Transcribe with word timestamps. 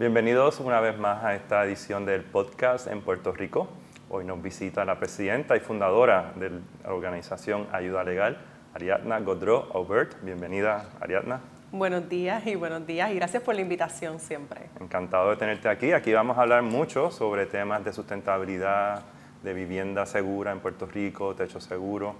Bienvenidos 0.00 0.60
una 0.60 0.80
vez 0.80 0.96
más 0.96 1.22
a 1.22 1.34
esta 1.34 1.62
edición 1.62 2.06
del 2.06 2.22
podcast 2.22 2.86
en 2.86 3.02
Puerto 3.02 3.32
Rico. 3.32 3.68
Hoy 4.08 4.24
nos 4.24 4.40
visita 4.40 4.82
la 4.86 4.98
presidenta 4.98 5.58
y 5.58 5.60
fundadora 5.60 6.32
de 6.36 6.48
la 6.48 6.94
organización 6.94 7.66
Ayuda 7.70 8.02
Legal, 8.02 8.38
Ariadna 8.72 9.20
Godreau 9.20 9.66
Aubert. 9.74 10.14
Bienvenida, 10.22 10.88
Ariadna. 11.02 11.40
Buenos 11.70 12.08
días 12.08 12.46
y 12.46 12.54
buenos 12.54 12.86
días 12.86 13.10
y 13.10 13.16
gracias 13.16 13.42
por 13.42 13.54
la 13.54 13.60
invitación 13.60 14.20
siempre. 14.20 14.70
Encantado 14.80 15.28
de 15.28 15.36
tenerte 15.36 15.68
aquí. 15.68 15.92
Aquí 15.92 16.14
vamos 16.14 16.38
a 16.38 16.40
hablar 16.40 16.62
mucho 16.62 17.10
sobre 17.10 17.44
temas 17.44 17.84
de 17.84 17.92
sustentabilidad, 17.92 19.02
de 19.42 19.52
vivienda 19.52 20.06
segura 20.06 20.50
en 20.50 20.60
Puerto 20.60 20.86
Rico, 20.86 21.34
techo 21.34 21.60
seguro. 21.60 22.14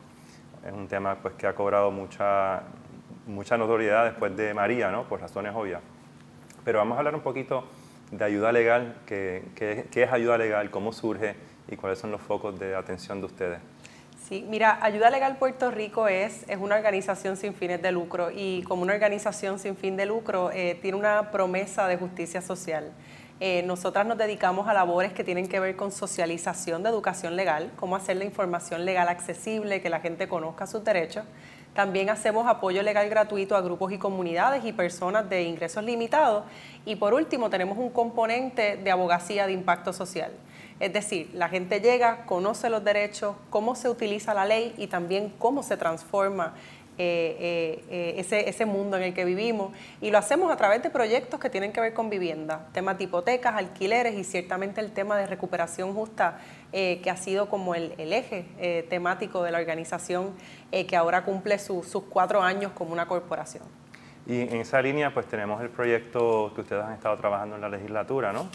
Es 0.66 0.72
un 0.74 0.86
tema 0.86 1.14
pues, 1.14 1.32
que 1.32 1.46
ha 1.46 1.54
cobrado 1.54 1.90
mucha, 1.90 2.60
mucha 3.26 3.56
notoriedad 3.56 4.04
después 4.04 4.36
de 4.36 4.52
María, 4.52 4.90
¿no? 4.90 5.04
por 5.04 5.18
razones 5.18 5.54
obvias. 5.54 5.80
Pero 6.70 6.78
vamos 6.78 6.94
a 6.94 6.98
hablar 6.98 7.16
un 7.16 7.22
poquito 7.22 7.64
de 8.12 8.24
ayuda 8.24 8.52
legal, 8.52 8.94
qué, 9.04 9.42
qué, 9.56 9.88
es 9.92 10.12
ayuda 10.12 10.38
legal, 10.38 10.70
cómo 10.70 10.92
surge 10.92 11.34
y 11.68 11.74
cuáles 11.74 11.98
son 11.98 12.12
los 12.12 12.20
focos 12.20 12.60
de 12.60 12.76
atención 12.76 13.18
de 13.18 13.26
ustedes. 13.26 13.58
Sí, 14.28 14.46
mira, 14.48 14.78
Ayuda 14.80 15.10
Legal 15.10 15.36
Puerto 15.36 15.72
Rico 15.72 16.06
es, 16.06 16.48
es 16.48 16.58
una 16.58 16.76
organización 16.76 17.36
sin 17.36 17.54
fines 17.54 17.82
de 17.82 17.90
lucro 17.90 18.30
y 18.32 18.62
como 18.68 18.82
una 18.82 18.92
organización 18.92 19.58
sin 19.58 19.76
fin 19.76 19.96
de 19.96 20.06
lucro 20.06 20.52
eh, 20.52 20.78
tiene 20.80 20.96
una 20.96 21.32
promesa 21.32 21.88
de 21.88 21.96
justicia 21.96 22.40
social. 22.40 22.92
Eh, 23.40 23.64
nosotras 23.64 24.06
nos 24.06 24.16
dedicamos 24.16 24.68
a 24.68 24.72
labores 24.72 25.12
que 25.12 25.24
tienen 25.24 25.48
que 25.48 25.58
ver 25.58 25.74
con 25.74 25.90
socialización 25.90 26.84
de 26.84 26.90
educación 26.90 27.34
legal, 27.34 27.72
cómo 27.74 27.96
hacer 27.96 28.16
la 28.16 28.24
información 28.24 28.84
legal 28.84 29.08
accesible, 29.08 29.82
que 29.82 29.90
la 29.90 29.98
gente 29.98 30.28
conozca 30.28 30.68
sus 30.68 30.84
derechos 30.84 31.24
también 31.74 32.10
hacemos 32.10 32.46
apoyo 32.46 32.82
legal 32.82 33.08
gratuito 33.08 33.56
a 33.56 33.60
grupos 33.60 33.92
y 33.92 33.98
comunidades 33.98 34.64
y 34.64 34.72
personas 34.72 35.28
de 35.28 35.44
ingresos 35.44 35.84
limitados. 35.84 36.44
Y 36.84 36.96
por 36.96 37.14
último, 37.14 37.50
tenemos 37.50 37.78
un 37.78 37.90
componente 37.90 38.76
de 38.76 38.90
abogacía 38.90 39.46
de 39.46 39.52
impacto 39.52 39.92
social. 39.92 40.32
Es 40.80 40.92
decir, 40.92 41.30
la 41.34 41.48
gente 41.48 41.80
llega, 41.80 42.24
conoce 42.24 42.70
los 42.70 42.82
derechos, 42.82 43.36
cómo 43.50 43.74
se 43.74 43.90
utiliza 43.90 44.32
la 44.32 44.46
ley 44.46 44.74
y 44.78 44.86
también 44.86 45.32
cómo 45.38 45.62
se 45.62 45.76
transforma 45.76 46.54
eh, 47.02 47.36
eh, 47.40 47.84
eh, 47.88 48.14
ese, 48.18 48.46
ese, 48.46 48.66
mundo 48.66 48.98
en 48.98 49.04
el 49.04 49.14
que 49.14 49.24
vivimos 49.24 49.72
y 50.02 50.10
lo 50.10 50.18
hacemos 50.18 50.52
a 50.52 50.56
través 50.56 50.82
de 50.82 50.90
proyectos 50.90 51.40
que 51.40 51.48
tienen 51.48 51.72
que 51.72 51.80
ver 51.80 51.94
con 51.94 52.10
vivienda, 52.10 52.68
temas 52.74 52.98
de 52.98 53.04
hipotecas, 53.04 53.54
alquileres 53.54 54.16
y 54.16 54.22
ciertamente 54.22 54.82
el 54.82 54.92
tema 54.92 55.16
de 55.16 55.26
recuperación 55.26 55.94
justa 55.94 56.40
que 56.70 57.10
ha 57.10 57.16
sido 57.16 57.48
como 57.48 57.74
el, 57.74 57.94
el 57.96 58.12
eje 58.12 58.84
temático 58.90 59.42
de 59.42 59.50
la 59.50 59.58
organización 59.58 60.34
que 60.70 60.94
ahora 60.94 61.24
cumple 61.24 61.58
sus 61.58 61.86
cuatro 62.10 62.42
años 62.42 62.72
como 62.72 62.92
una 62.92 63.06
corporación. 63.06 63.64
Y 64.26 64.42
en 64.42 64.56
esa 64.56 64.82
línea 64.82 65.14
pues 65.14 65.24
tenemos 65.24 65.62
el 65.62 65.70
proyecto 65.70 66.52
que 66.54 66.60
ustedes 66.60 66.84
han 66.84 66.92
estado 66.92 67.16
trabajando 67.16 67.56
en 67.56 67.62
la 67.62 67.70
legislatura, 67.70 68.30
¿no? 68.34 68.50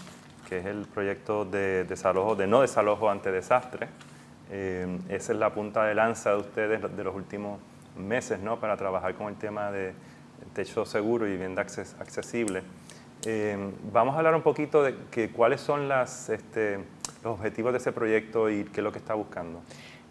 que 0.47 0.59
es 0.59 0.65
el 0.67 0.85
proyecto 0.85 1.45
de 1.45 1.83
desalojo, 1.83 2.35
de 2.35 2.45
no 2.45 2.61
desalojo 2.61 3.09
ante 3.09 3.31
desastre. 3.31 3.87
esa 4.51 5.33
es 5.33 5.39
la 5.39 5.51
punta 5.51 5.83
de 5.85 5.95
lanza 5.95 6.29
de 6.29 6.37
ustedes 6.37 6.95
de 6.95 7.03
los 7.03 7.15
últimos 7.15 7.59
meses 7.95 8.39
¿no? 8.39 8.59
para 8.59 8.77
trabajar 8.77 9.15
con 9.15 9.27
el 9.27 9.35
tema 9.35 9.71
de 9.71 9.93
techo 10.53 10.85
seguro 10.85 11.27
y 11.27 11.31
vivienda 11.31 11.61
accesible. 11.61 12.63
Eh, 13.25 13.57
vamos 13.91 14.15
a 14.15 14.19
hablar 14.19 14.35
un 14.35 14.41
poquito 14.41 14.83
de 14.83 14.95
que, 15.09 15.29
cuáles 15.31 15.61
son 15.61 15.89
este, 16.29 16.77
los 17.23 17.33
objetivos 17.37 17.71
de 17.71 17.79
ese 17.79 17.91
proyecto 17.91 18.49
y 18.49 18.65
qué 18.65 18.81
es 18.81 18.83
lo 18.83 18.91
que 18.91 18.99
está 18.99 19.15
buscando. 19.15 19.61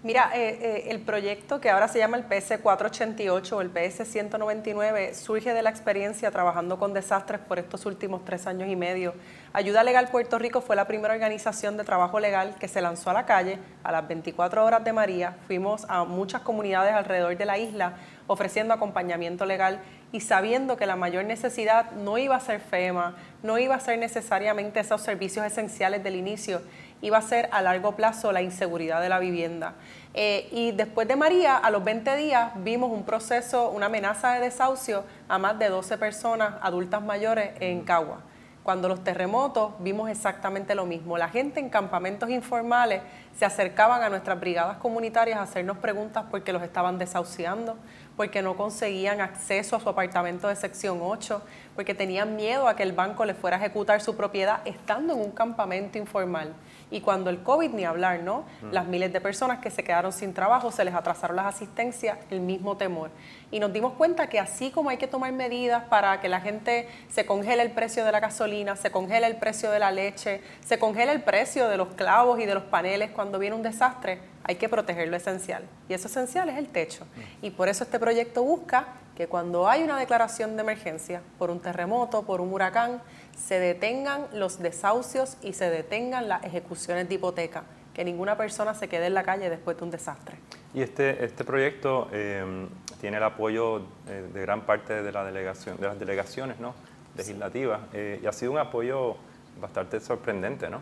Mira, 0.05 0.33
eh, 0.34 0.58
eh, 0.60 0.84
el 0.91 1.00
proyecto 1.00 1.62
que 1.62 1.70
ahora 1.70 1.88
se 1.88 1.98
llama 1.98 2.19
el 2.19 2.24
PS 2.24 2.58
488 2.58 3.56
o 3.56 3.62
el 3.62 3.70
PS 3.70 4.06
199 4.06 5.14
surge 5.14 5.55
de 5.55 5.62
la 5.62 5.70
experiencia 5.70 6.30
trabajando 6.30 6.78
con 6.78 6.92
desastres 6.92 7.41
por 7.41 7.58
estos 7.58 7.86
últimos 7.86 8.22
tres 8.22 8.47
años 8.47 8.69
y 8.69 8.77
medio. 8.77 9.14
Ayuda 9.55 9.82
Legal 9.82 10.08
Puerto 10.08 10.38
Rico 10.38 10.60
fue 10.60 10.77
la 10.77 10.86
primera 10.86 11.14
organización 11.14 11.78
de 11.78 11.84
trabajo 11.84 12.20
legal 12.20 12.54
que 12.60 12.69
se 12.69 12.82
lanzó 12.82 13.09
a 13.09 13.15
la 13.15 13.25
calle 13.25 13.59
a 13.82 13.92
las 13.92 14.06
24 14.06 14.62
horas 14.62 14.84
de 14.84 14.92
María. 14.92 15.38
Fuimos 15.47 15.87
a 15.88 16.04
muchas 16.04 16.42
comunidades 16.42 16.92
alrededor 16.92 17.38
de 17.38 17.47
la 17.47 17.56
isla 17.56 17.94
ofreciendo 18.26 18.75
acompañamiento 18.75 19.47
legal 19.47 19.81
y 20.12 20.21
sabiendo 20.21 20.76
que 20.76 20.84
la 20.84 20.97
mayor 20.97 21.25
necesidad 21.25 21.92
no 21.92 22.19
iba 22.19 22.36
a 22.36 22.41
ser 22.41 22.60
FEMA, 22.60 23.16
no 23.42 23.59
iba 23.59 23.75
a 23.75 23.81
ser 23.81 23.98
necesariamente 23.98 24.81
esos 24.81 25.00
servicios 25.00 25.47
esenciales 25.47 26.04
del 26.04 26.15
inicio, 26.15 26.60
iba 27.03 27.19
a 27.19 27.22
ser 27.22 27.49
a 27.53 27.62
largo 27.62 27.97
plazo 27.97 28.32
la 28.32 28.43
inseguridad 28.43 29.00
de 29.00 29.09
la 29.09 29.19
vivienda. 29.19 29.75
Eh, 30.15 30.49
y 30.53 30.72
después 30.72 31.09
de 31.09 31.16
María, 31.16 31.56
a 31.56 31.71
los 31.71 31.82
20 31.82 32.16
días, 32.16 32.53
vimos 32.56 32.91
un 32.91 33.05
proceso, 33.05 33.71
una 33.71 33.87
amenaza 33.87 34.32
de 34.34 34.41
desahucio 34.41 35.04
a 35.28 35.38
más 35.38 35.59
de 35.59 35.69
12 35.69 35.99
personas 35.99 36.54
adultas 36.62 37.03
mayores 37.03 37.50
en 37.60 37.83
Cagua. 37.83 38.21
Cuando 38.65 38.88
los 38.88 39.04
terremotos 39.04 39.72
vimos 39.81 40.09
exactamente 40.09 40.75
lo 40.75 40.87
mismo. 40.87 41.19
La 41.19 41.28
gente 41.28 41.60
en 41.60 41.69
campamentos 41.69 42.31
informales 42.31 43.03
se 43.37 43.44
acercaban 43.44 44.03
a 44.03 44.09
nuestras 44.09 44.41
brigadas 44.41 44.78
comunitarias 44.78 45.38
a 45.38 45.43
hacernos 45.43 45.77
preguntas 45.77 46.25
porque 46.31 46.50
los 46.50 46.62
estaban 46.62 46.97
desahuciando, 46.97 47.77
porque 48.16 48.41
no 48.41 48.56
conseguían 48.56 49.21
acceso 49.21 49.77
a 49.77 49.81
su 49.81 49.88
apartamento 49.91 50.49
de 50.49 50.56
sección 50.56 51.00
8, 51.03 51.43
porque 51.75 51.93
tenían 51.93 52.37
miedo 52.37 52.66
a 52.66 52.75
que 52.75 52.84
el 52.84 52.93
banco 52.93 53.27
les 53.27 53.37
fuera 53.37 53.59
a 53.59 53.60
ejecutar 53.60 54.00
su 54.00 54.16
propiedad 54.16 54.60
estando 54.65 55.12
en 55.12 55.21
un 55.21 55.33
campamento 55.33 55.99
informal. 55.99 56.54
Y 56.94 57.00
cuando 57.00 57.28
el 57.28 57.43
COVID, 57.43 57.71
ni 57.71 57.84
hablar, 57.84 58.21
¿no? 58.21 58.44
Mm. 58.62 58.71
Las 58.71 58.87
miles 58.87 59.12
de 59.12 59.21
personas 59.21 59.59
que 59.59 59.69
se 59.69 59.82
quedaron 59.82 60.12
sin 60.12 60.32
trabajo, 60.32 60.71
se 60.71 60.84
les 60.84 60.94
atrasaron 60.94 61.34
las 61.34 61.47
asistencias, 61.47 62.19
el 62.31 62.38
mismo 62.41 62.77
temor. 62.77 63.10
Y 63.50 63.59
nos 63.59 63.72
dimos 63.72 63.94
cuenta 63.94 64.28
que 64.28 64.38
así 64.38 64.71
como 64.71 64.91
hay 64.91 64.97
que 64.97 65.09
tomar 65.09 65.33
medidas 65.33 65.83
para 65.88 66.21
que 66.21 66.28
la 66.28 66.41
gente 66.41 66.88
se 67.09 67.27
congele 67.27 67.65
el 67.65 67.72
precio 67.72 68.04
de 68.04 68.12
la 68.12 68.21
gasolina, 68.21 68.77
se 68.77 68.93
congele 68.93 69.27
el 69.27 69.34
precio 69.34 69.72
de 69.72 69.81
la 69.81 69.91
leche, 69.91 70.41
se 70.65 70.78
congele 70.78 71.10
el 71.10 71.22
precio 71.22 71.69
de 71.69 71.77
los 71.77 71.88
clavos 71.94 72.38
y 72.38 72.47
de 72.47 72.54
los 72.54 72.62
paneles 72.62 73.10
cuando 73.10 73.41
viene 73.41 73.56
un 73.56 73.65
desastre, 73.65 74.21
hay 74.44 74.54
que 74.54 74.69
proteger 74.69 75.09
lo 75.09 75.16
esencial. 75.16 75.65
Y 75.88 75.94
eso 75.94 76.06
esencial 76.06 76.49
es 76.49 76.59
el 76.59 76.69
techo. 76.69 77.06
Mm. 77.06 77.47
Y 77.47 77.50
por 77.50 77.69
eso 77.69 77.83
este 77.83 77.99
proyecto 77.99 78.44
busca 78.44 78.87
que 79.16 79.27
cuando 79.27 79.69
hay 79.69 79.83
una 79.83 79.99
declaración 79.99 80.56
de 80.56 80.62
emergencia 80.62 81.22
por 81.38 81.50
un 81.50 81.60
terremoto, 81.60 82.22
por 82.22 82.41
un 82.41 82.53
huracán, 82.53 83.00
se 83.37 83.59
detengan 83.59 84.27
los 84.33 84.59
desahucios 84.59 85.37
y 85.43 85.53
se 85.53 85.71
detengan 85.71 86.28
las 86.28 86.45
ejecuciones 86.45 87.09
de 87.09 87.17
hipoteca, 87.17 87.65
que 87.93 88.05
ninguna 88.05 88.37
persona 88.37 88.75
se 88.75 88.89
quede 88.89 89.06
en 89.06 89.15
la 89.15 89.22
calle 89.22 89.50
después 89.50 89.77
de 89.77 89.84
un 89.84 89.91
desastre. 89.91 90.37
Y 90.75 90.83
este, 90.83 91.25
este 91.25 91.45
proyecto 91.45 92.09
em, 92.12 92.69
tiene 93.00 93.19
el 93.19 93.22
apoyo 93.22 93.83
eh, 94.09 94.28
de 94.33 94.41
gran 94.41 94.62
parte 94.62 95.03
de, 95.03 95.12
la 95.12 95.25
delegación, 95.25 95.77
de 95.77 95.87
las 95.87 95.99
delegaciones 95.99 96.59
¿no? 96.59 96.75
legislativas 97.17 97.81
eh, 97.93 98.21
y 98.22 98.27
ha 98.27 98.33
sido 98.33 98.53
un 98.53 98.59
apoyo 98.59 99.17
bastante 99.61 100.01
sorprendente, 100.01 100.69
¿no? 100.69 100.81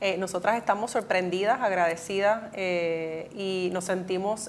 Eh, 0.00 0.16
nosotras 0.16 0.56
estamos 0.56 0.92
sorprendidas, 0.92 1.60
agradecidas 1.60 2.56
y 2.56 3.68
nos 3.72 3.84
sentimos 3.84 4.48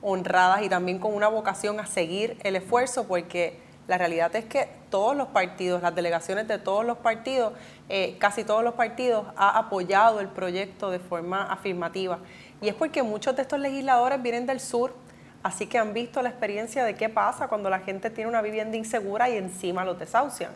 honradas 0.00 0.62
y 0.62 0.68
también 0.68 1.00
con 1.00 1.12
una 1.12 1.26
vocación 1.26 1.80
a 1.80 1.86
seguir 1.86 2.38
el 2.44 2.54
esfuerzo 2.54 3.08
porque 3.08 3.63
la 3.86 3.98
realidad 3.98 4.34
es 4.34 4.46
que 4.46 4.68
todos 4.90 5.16
los 5.16 5.28
partidos, 5.28 5.82
las 5.82 5.94
delegaciones 5.94 6.48
de 6.48 6.58
todos 6.58 6.84
los 6.84 6.98
partidos, 6.98 7.52
eh, 7.88 8.16
casi 8.18 8.44
todos 8.44 8.64
los 8.64 8.74
partidos, 8.74 9.26
ha 9.36 9.58
apoyado 9.58 10.20
el 10.20 10.28
proyecto 10.28 10.90
de 10.90 10.98
forma 10.98 11.52
afirmativa. 11.52 12.18
Y 12.62 12.68
es 12.68 12.74
porque 12.74 13.02
muchos 13.02 13.36
de 13.36 13.42
estos 13.42 13.60
legisladores 13.60 14.22
vienen 14.22 14.46
del 14.46 14.60
sur, 14.60 14.94
así 15.42 15.66
que 15.66 15.78
han 15.78 15.92
visto 15.92 16.22
la 16.22 16.30
experiencia 16.30 16.84
de 16.84 16.94
qué 16.94 17.08
pasa 17.08 17.48
cuando 17.48 17.68
la 17.68 17.80
gente 17.80 18.08
tiene 18.08 18.30
una 18.30 18.40
vivienda 18.40 18.76
insegura 18.76 19.28
y 19.28 19.36
encima 19.36 19.84
los 19.84 19.98
desahucian. 19.98 20.52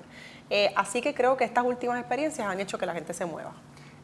Eh, 0.49 0.73
así 0.77 1.03
que 1.03 1.13
creo 1.13 1.37
que 1.37 1.45
estas 1.45 1.65
últimas 1.65 1.99
experiencias 1.99 2.47
han 2.47 2.59
hecho 2.61 2.79
que 2.79 2.87
la 2.87 2.95
gente 2.95 3.13
se 3.13 3.27
mueva. 3.27 3.53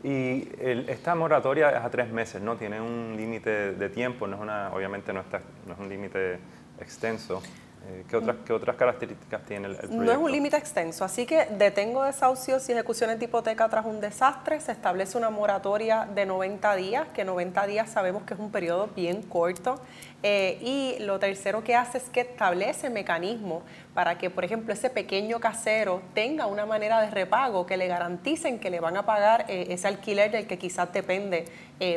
Y 0.02 0.50
esta 0.60 1.14
moratoria 1.14 1.70
es 1.70 1.82
a 1.82 1.88
tres 1.88 2.10
meses, 2.10 2.42
¿no? 2.42 2.56
Tiene 2.56 2.78
un 2.78 3.14
límite 3.16 3.72
de 3.72 3.88
tiempo, 3.88 4.26
no 4.26 4.36
es 4.36 4.42
una, 4.42 4.70
obviamente 4.74 5.14
no, 5.14 5.20
está, 5.20 5.40
no 5.66 5.72
es 5.72 5.78
un 5.78 5.88
límite 5.88 6.38
extenso. 6.78 7.42
Eh, 7.86 8.04
¿Qué 8.08 8.16
otras, 8.16 8.36
¿Qué 8.46 8.52
otras 8.52 8.76
características 8.76 9.44
tiene 9.44 9.68
el, 9.68 9.76
proyecto? 9.76 10.02
No 10.02 10.10
es 10.10 10.16
un 10.16 10.32
límite 10.32 10.56
extenso, 10.56 11.04
así 11.04 11.26
que 11.26 11.46
detengo 11.46 12.02
desahucios 12.04 12.66
y 12.68 12.72
ejecuciones 12.72 13.18
de 13.18 13.26
hipoteca 13.26 13.68
tras 13.68 13.84
un 13.84 14.00
desastre. 14.00 14.58
Se 14.60 14.72
establece 14.72 15.18
una 15.18 15.28
moratoria 15.28 16.06
de 16.06 16.24
90 16.24 16.76
días, 16.76 17.08
que 17.12 17.24
90 17.24 17.66
días 17.66 17.90
sabemos 17.90 18.22
que 18.22 18.34
es 18.34 18.40
un 18.40 18.50
periodo 18.50 18.88
bien 18.96 19.22
corto. 19.22 19.80
Eh, 20.22 20.58
y 20.62 21.02
lo 21.02 21.18
tercero 21.18 21.62
que 21.62 21.74
hace 21.74 21.98
es 21.98 22.04
que 22.04 22.20
establece 22.20 22.88
mecanismos 22.88 23.62
para 23.92 24.16
que, 24.16 24.30
por 24.30 24.44
ejemplo, 24.44 24.72
ese 24.72 24.88
pequeño 24.88 25.38
casero 25.38 26.00
tenga 26.14 26.46
una 26.46 26.64
manera 26.64 27.02
de 27.02 27.10
repago 27.10 27.66
que 27.66 27.76
le 27.76 27.86
garanticen 27.86 28.58
que 28.58 28.70
le 28.70 28.80
van 28.80 28.96
a 28.96 29.04
pagar 29.04 29.44
eh, 29.48 29.66
ese 29.68 29.88
alquiler 29.88 30.30
del 30.30 30.46
que 30.46 30.56
quizás 30.56 30.90
depende 30.92 31.44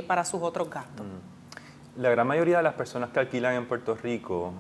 para 0.06 0.26
sus 0.26 0.42
otros 0.42 0.70
gastos. 0.70 1.06
Mm. 1.06 2.02
La 2.02 2.10
gran 2.10 2.28
mayoría 2.28 2.58
de 2.58 2.64
las 2.64 2.74
personas 2.74 3.12
que 3.12 3.20
alquilan 3.20 3.56
en 3.56 3.68
Puerto 3.68 3.96
Rico 3.96 4.54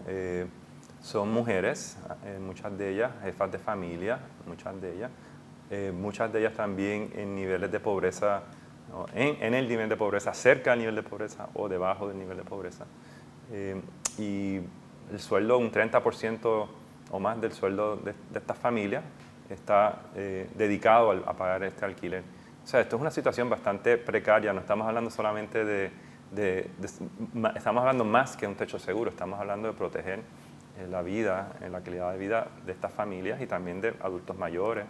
son 1.07 1.31
mujeres, 1.31 1.97
eh, 2.25 2.37
muchas 2.37 2.77
de 2.77 2.89
ellas 2.89 3.11
jefas 3.23 3.49
de 3.49 3.57
familia, 3.57 4.19
muchas 4.45 4.79
de 4.81 4.93
ellas, 4.93 5.11
eh, 5.69 5.93
muchas 5.95 6.31
de 6.33 6.39
ellas 6.39 6.53
también 6.53 7.11
en 7.15 7.33
niveles 7.33 7.71
de 7.71 7.79
pobreza, 7.79 8.43
en, 9.13 9.53
el 9.53 9.69
nivel 9.69 9.87
de 9.87 9.95
pobreza, 9.95 10.33
cerca 10.33 10.71
del 10.71 10.79
nivel 10.79 10.95
de 10.95 11.03
pobreza 11.03 11.47
o 11.53 11.69
debajo 11.69 12.09
del 12.09 12.17
nivel 12.17 12.35
de 12.35 12.43
pobreza. 12.43 12.85
Eh, 13.53 13.81
y 14.17 14.59
el 15.09 15.19
sueldo, 15.19 15.57
un 15.57 15.71
30% 15.71 16.67
o 17.11 17.19
más 17.21 17.39
del 17.39 17.53
sueldo 17.53 17.95
de, 17.95 18.13
estas 18.35 18.57
familias 18.57 19.03
está 19.49 20.01
eh, 20.13 20.49
dedicado 20.55 21.11
a, 21.11 21.33
pagar 21.37 21.63
este 21.63 21.85
alquiler. 21.85 22.23
O 22.65 22.67
sea, 22.67 22.81
esto 22.81 22.97
es 22.97 23.01
una 23.01 23.11
situación 23.11 23.49
bastante 23.49 23.97
precaria, 23.97 24.51
no 24.51 24.59
estamos 24.59 24.85
hablando 24.85 25.09
solamente 25.09 25.63
de, 25.63 26.69
estamos 27.55 27.81
hablando 27.81 28.03
más 28.03 28.35
que 28.35 28.45
un 28.45 28.55
techo 28.55 28.77
seguro, 28.77 29.09
estamos 29.09 29.39
hablando 29.39 29.69
de 29.69 29.73
proteger 29.73 30.19
eh, 30.77 30.87
la 30.89 31.01
vida, 31.01 31.53
la 31.69 31.81
calidad 31.81 32.11
de 32.11 32.17
vida 32.17 32.47
de 32.65 32.71
estas 32.71 32.91
familias 32.91 33.41
y 33.41 33.47
también 33.47 33.81
de 33.81 33.93
adultos 34.01 34.37
mayores. 34.37 34.85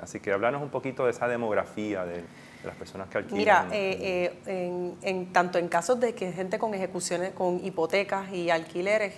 así 0.00 0.18
que 0.20 0.32
hablarnos 0.32 0.62
un 0.62 0.70
poquito 0.70 1.04
de 1.04 1.10
esa 1.10 1.28
demografía 1.28 2.04
de, 2.06 2.24
las 2.64 2.74
personas 2.74 3.08
que 3.08 3.18
alquilan. 3.18 3.38
Mira, 3.38 3.66
en, 3.70 5.32
tanto 5.32 5.58
en 5.58 5.68
casos 5.68 6.00
de 6.00 6.14
que 6.14 6.32
gente 6.32 6.58
con 6.58 6.74
ejecuciones, 6.74 7.32
con 7.32 7.64
hipotecas 7.64 8.32
y 8.32 8.50
alquileres, 8.50 9.14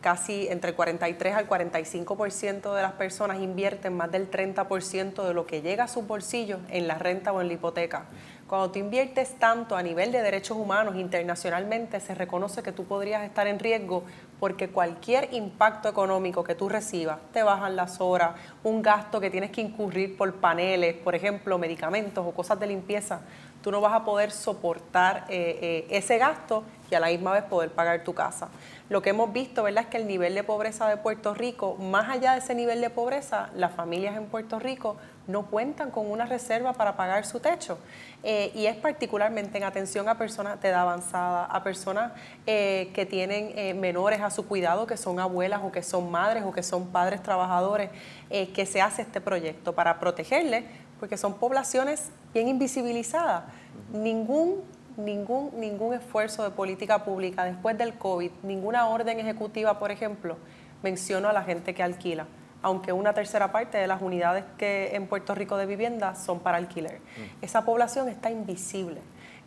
casi 0.00 0.48
entre 0.48 0.70
el 0.70 0.76
43 0.76 1.34
al 1.34 1.48
45% 1.48 2.74
de 2.74 2.82
las 2.82 2.92
personas 2.92 3.40
invierten 3.40 3.96
más 3.96 4.10
del 4.10 4.30
30% 4.30 5.26
de 5.26 5.34
lo 5.34 5.46
que 5.46 5.62
llega 5.62 5.84
a 5.84 5.88
sus 5.88 6.06
bolsillos 6.06 6.60
en 6.70 6.86
la 6.86 6.98
renta 6.98 7.32
o 7.32 7.40
en 7.40 7.48
la 7.48 7.54
hipoteca. 7.54 8.06
Cuando 8.46 8.70
tú 8.70 8.78
inviertes 8.78 9.38
tanto 9.38 9.76
a 9.76 9.82
nivel 9.82 10.10
de 10.10 10.22
derechos 10.22 10.56
humanos 10.56 10.96
internacionalmente, 10.96 12.00
se 12.00 12.14
reconoce 12.14 12.62
que 12.62 12.72
tú 12.72 12.84
podrías 12.84 13.24
estar 13.24 13.46
en 13.46 13.58
riesgo 13.58 14.04
porque 14.40 14.68
cualquier 14.68 15.32
impacto 15.32 15.88
económico 15.88 16.44
que 16.44 16.54
tú 16.54 16.68
recibas, 16.68 17.18
te 17.32 17.42
bajan 17.42 17.76
las 17.76 18.00
horas, 18.00 18.32
un 18.62 18.82
gasto 18.82 19.20
que 19.20 19.30
tienes 19.30 19.50
que 19.50 19.60
incurrir 19.60 20.16
por 20.16 20.34
paneles, 20.34 20.94
por 20.96 21.14
ejemplo, 21.14 21.58
medicamentos 21.58 22.24
o 22.26 22.32
cosas 22.32 22.60
de 22.60 22.66
limpieza, 22.66 23.20
tú 23.62 23.72
no 23.72 23.80
vas 23.80 23.92
a 23.92 24.04
poder 24.04 24.30
soportar 24.30 25.24
eh, 25.28 25.58
eh, 25.60 25.86
ese 25.90 26.18
gasto 26.18 26.64
y 26.90 26.94
a 26.94 27.00
la 27.00 27.08
misma 27.08 27.32
vez 27.32 27.42
poder 27.44 27.70
pagar 27.70 28.02
tu 28.04 28.14
casa. 28.14 28.48
Lo 28.88 29.02
que 29.02 29.10
hemos 29.10 29.32
visto 29.32 29.62
¿verdad? 29.62 29.84
es 29.84 29.90
que 29.90 29.98
el 29.98 30.06
nivel 30.06 30.34
de 30.34 30.42
pobreza 30.42 30.88
de 30.88 30.96
Puerto 30.96 31.34
Rico, 31.34 31.76
más 31.76 32.08
allá 32.08 32.32
de 32.32 32.38
ese 32.38 32.54
nivel 32.54 32.80
de 32.80 32.88
pobreza, 32.88 33.50
las 33.54 33.72
familias 33.72 34.16
en 34.16 34.26
Puerto 34.26 34.58
Rico 34.58 34.96
no 35.26 35.44
cuentan 35.46 35.90
con 35.90 36.10
una 36.10 36.24
reserva 36.24 36.72
para 36.72 36.96
pagar 36.96 37.26
su 37.26 37.40
techo. 37.40 37.78
Eh, 38.22 38.50
y 38.54 38.64
es 38.66 38.76
particularmente 38.76 39.58
en 39.58 39.64
atención 39.64 40.08
a 40.08 40.16
personas 40.16 40.60
de 40.62 40.68
edad 40.68 40.80
avanzada, 40.80 41.44
a 41.44 41.62
personas 41.62 42.12
que 42.46 43.06
tienen 43.10 43.78
menores 43.78 44.22
a 44.22 44.27
su 44.30 44.46
cuidado, 44.46 44.86
que 44.86 44.96
son 44.96 45.20
abuelas 45.20 45.60
o 45.64 45.72
que 45.72 45.82
son 45.82 46.10
madres 46.10 46.44
o 46.44 46.52
que 46.52 46.62
son 46.62 46.88
padres 46.88 47.22
trabajadores, 47.22 47.90
que 48.28 48.66
se 48.66 48.80
hace 48.80 49.02
este 49.02 49.20
proyecto 49.20 49.74
para 49.74 49.98
protegerles, 50.00 50.64
porque 50.98 51.16
son 51.16 51.34
poblaciones 51.34 52.10
bien 52.32 52.48
invisibilizadas. 52.48 53.44
Ningún 53.92 54.62
ningún, 54.98 55.50
ningún 55.58 55.94
esfuerzo 55.94 56.42
de 56.42 56.50
política 56.50 57.04
pública 57.04 57.44
después 57.44 57.78
del 57.78 57.94
COVID, 57.94 58.30
ninguna 58.42 58.88
orden 58.88 59.18
ejecutiva, 59.20 59.78
por 59.78 59.90
ejemplo, 59.90 60.36
mencionó 60.82 61.28
a 61.28 61.32
la 61.32 61.42
gente 61.42 61.74
que 61.74 61.82
alquila, 61.82 62.26
aunque 62.62 62.92
una 62.92 63.14
tercera 63.14 63.52
parte 63.52 63.78
de 63.78 63.86
las 63.86 64.02
unidades 64.02 64.44
que 64.58 64.94
en 64.94 65.06
Puerto 65.06 65.34
Rico 65.34 65.56
de 65.56 65.66
vivienda 65.66 66.14
son 66.14 66.40
para 66.40 66.58
alquiler. 66.58 66.98
Mm. 66.98 67.44
Esa 67.44 67.64
población 67.64 68.08
está 68.08 68.30
invisible. 68.30 69.00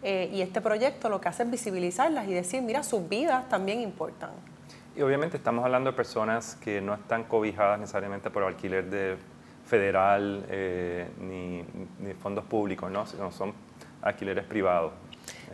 Eh, 0.03 0.31
y 0.33 0.41
este 0.41 0.61
proyecto 0.61 1.09
lo 1.09 1.21
que 1.21 1.29
hace 1.29 1.43
es 1.43 1.51
visibilizarlas 1.51 2.27
y 2.27 2.33
decir, 2.33 2.63
mira, 2.63 2.81
sus 2.81 3.07
vidas 3.07 3.47
también 3.49 3.81
importan. 3.81 4.31
Y 4.95 5.01
obviamente 5.01 5.37
estamos 5.37 5.63
hablando 5.63 5.91
de 5.91 5.95
personas 5.95 6.55
que 6.55 6.81
no 6.81 6.93
están 6.93 7.23
cobijadas 7.23 7.79
necesariamente 7.79 8.29
por 8.29 8.43
alquiler 8.43 8.89
de 8.89 9.17
federal 9.65 10.45
eh, 10.49 11.07
ni, 11.19 11.63
ni, 11.99 12.13
fondos 12.13 12.43
públicos, 12.43 12.91
¿no? 12.91 13.05
sino 13.05 13.31
son 13.31 13.53
alquileres 14.01 14.43
privados. 14.43 14.91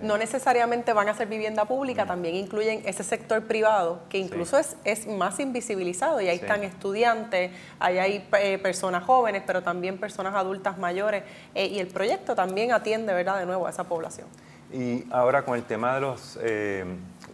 No 0.02 0.18
necesariamente 0.18 0.94
van 0.94 1.10
a 1.10 1.14
ser 1.14 1.28
vivienda 1.28 1.66
pública, 1.66 2.06
también 2.06 2.36
incluyen 2.36 2.82
ese 2.86 3.04
sector 3.04 3.44
privado 3.44 4.00
que 4.10 4.18
incluso 4.18 4.58
es, 4.58 4.76
es 4.84 5.08
más 5.08 5.40
invisibilizado 5.40 6.22
y 6.22 6.30
ahí 6.30 6.38
están 6.38 6.64
estudiantes, 6.64 7.52
ahí 7.80 7.98
hay 7.98 8.28
eh, 8.40 8.58
personas 8.58 9.04
jóvenes, 9.04 9.44
pero 9.46 9.62
también 9.64 9.98
personas 9.98 10.36
adultas 10.36 10.78
mayores 10.78 11.24
eh, 11.54 11.68
y 11.68 11.80
el 11.80 11.88
proyecto 11.88 12.36
también 12.36 12.72
atiende, 12.72 13.14
¿verdad?, 13.14 13.40
de 13.40 13.46
nuevo 13.46 13.68
a 13.68 13.70
esa 13.70 13.84
población. 13.84 14.28
Y 14.72 15.06
ahora 15.12 15.44
con 15.44 15.56
el 15.56 15.64
tema 15.64 15.96
de 15.96 16.02
los, 16.02 16.38
eh, 16.42 16.86